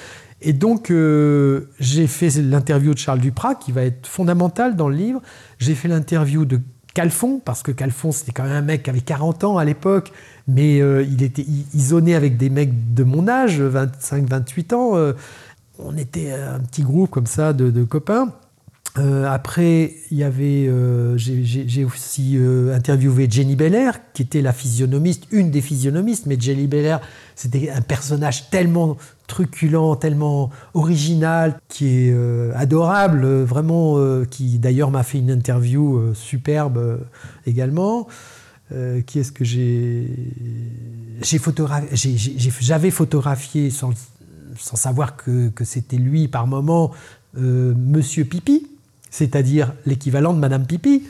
[0.45, 4.97] Et donc, euh, j'ai fait l'interview de Charles Duprat, qui va être fondamental dans le
[4.97, 5.22] livre.
[5.59, 6.61] J'ai fait l'interview de
[6.95, 10.12] Calfon, parce que Calfon, c'était quand même un mec qui avait 40 ans à l'époque,
[10.49, 14.97] mais euh, il était isolé avec des mecs de mon âge, 25-28 ans.
[14.97, 15.12] Euh,
[15.78, 18.32] on était un petit groupe comme ça de copains.
[18.95, 20.70] Après, il y avait,
[21.16, 22.38] j'ai aussi
[22.72, 27.01] interviewé Jenny Belair, qui était la physionomiste, une des physionomistes, mais Jenny Belair,
[27.34, 28.99] c'était un personnage tellement
[29.33, 32.14] truculent, tellement original, qui est
[32.55, 33.97] adorable, vraiment,
[34.30, 37.01] qui d'ailleurs m'a fait une interview superbe
[37.47, 38.09] également.
[39.07, 40.07] qui est-ce que j'ai
[42.61, 43.93] J'avais photographié sans,
[44.57, 46.91] savoir que, que c'était lui par moment,
[47.35, 48.66] Monsieur Pipi,
[49.11, 51.05] c'est-à-dire l'équivalent de Madame Pipi.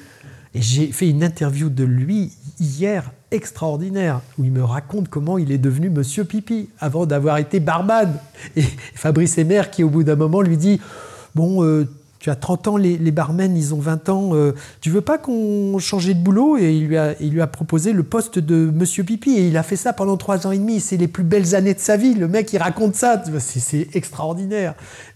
[0.55, 5.51] Et j'ai fait une interview de lui hier extraordinaire, où il me raconte comment il
[5.51, 8.15] est devenu Monsieur Pipi, avant d'avoir été barman.
[8.57, 8.63] Et
[8.95, 10.81] Fabrice Emmer, qui au bout d'un moment lui dit,
[11.35, 11.89] bon, euh,
[12.23, 15.77] tu as 30 ans, les, barmen, ils ont 20 ans, euh, tu veux pas qu'on
[15.81, 16.57] change de boulot?
[16.57, 19.57] Et il lui, a, il lui a proposé le poste de Monsieur Pipi, et il
[19.57, 21.97] a fait ça pendant 3 ans et demi, c'est les plus belles années de sa
[21.97, 24.75] vie, le mec il raconte ça, c'est extraordinaire.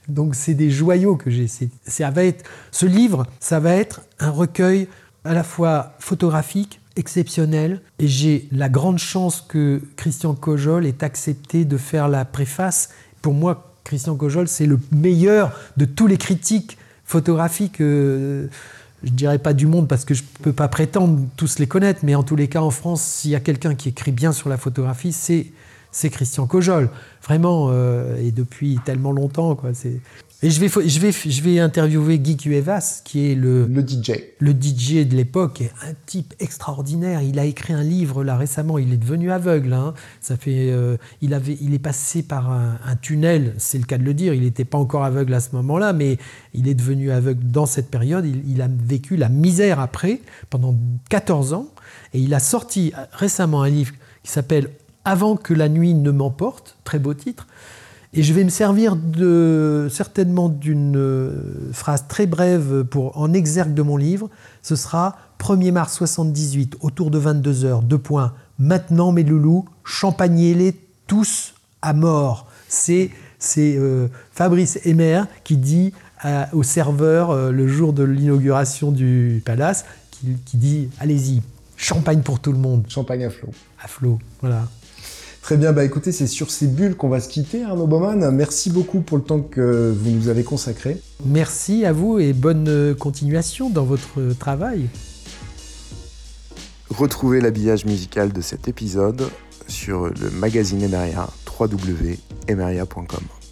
[0.09, 1.47] Donc c'est des joyaux que j'ai.
[1.87, 4.89] Ça va être ce livre, ça va être un recueil
[5.25, 11.65] à la fois photographique, exceptionnel, et j'ai la grande chance que Christian Cojol ait accepté
[11.65, 12.91] de faire la préface.
[13.23, 17.81] Pour moi, Christian Cojol, c'est le meilleur de tous les critiques photographiques.
[17.81, 18.49] Euh,
[19.05, 22.01] je dirais pas du monde parce que je ne peux pas prétendre tous les connaître,
[22.03, 24.49] mais en tous les cas en France, s'il y a quelqu'un qui écrit bien sur
[24.49, 25.47] la photographie, c'est
[25.93, 26.91] c'est Christian Cojol.
[27.23, 29.55] Vraiment, euh, et depuis tellement longtemps.
[29.55, 29.71] Quoi,
[30.43, 34.12] et je vais, je, vais, je vais interviewer Guy Cuevas, qui est le, le DJ.
[34.39, 37.22] Le DJ de l'époque, un type extraordinaire.
[37.22, 39.72] Il a écrit un livre là récemment, il est devenu aveugle.
[39.72, 39.95] Hein.
[40.20, 44.05] Ça fait, euh, il, avait, il est passé par un, tunnel, c'est le cas de
[44.05, 44.34] le dire.
[44.34, 46.18] Il n'était pas encore aveugle à ce moment-là, mais
[46.53, 48.26] il est devenu aveugle dans cette période.
[48.26, 50.20] Il, il a vécu la misère après,
[50.51, 50.76] pendant
[51.09, 51.68] 14 ans.
[52.12, 54.68] Et il a sorti récemment un livre qui s'appelle
[55.07, 57.47] avant que la nuit ne m'emporte, très beau titre.
[58.13, 63.75] Et je vais me servir de, certainement d'une euh, phrase très brève pour, en exergue
[63.75, 64.31] de mon livre.
[64.63, 68.33] Ce sera 1er mars 78, autour de 22h, deux points.
[68.59, 70.75] Maintenant, mes loulous, champagnez-les
[71.07, 72.47] tous à mort.
[72.69, 73.11] C'est
[73.59, 75.93] euh, Fabrice Emer qui dit
[76.53, 81.43] au serveur euh, le jour de l'inauguration du palace, qui, qui dit allez-y,
[81.77, 82.85] champagne pour tout le monde.
[82.89, 83.51] Champagne à flot.
[83.83, 84.67] À flot, voilà.
[85.47, 88.33] Très bien, bah écoutez, c'est sur ces bulles qu'on va se quitter, Arnaud Baumann.
[88.33, 91.01] Merci beaucoup pour le temps que vous nous avez consacré.
[91.25, 94.89] Merci à vous et bonne continuation dans votre travail.
[96.91, 99.23] Retrouvez l'habillage musical de cet épisode
[99.69, 101.29] sur le magazine Emeria,
[101.61, 103.46] www.emeria.com.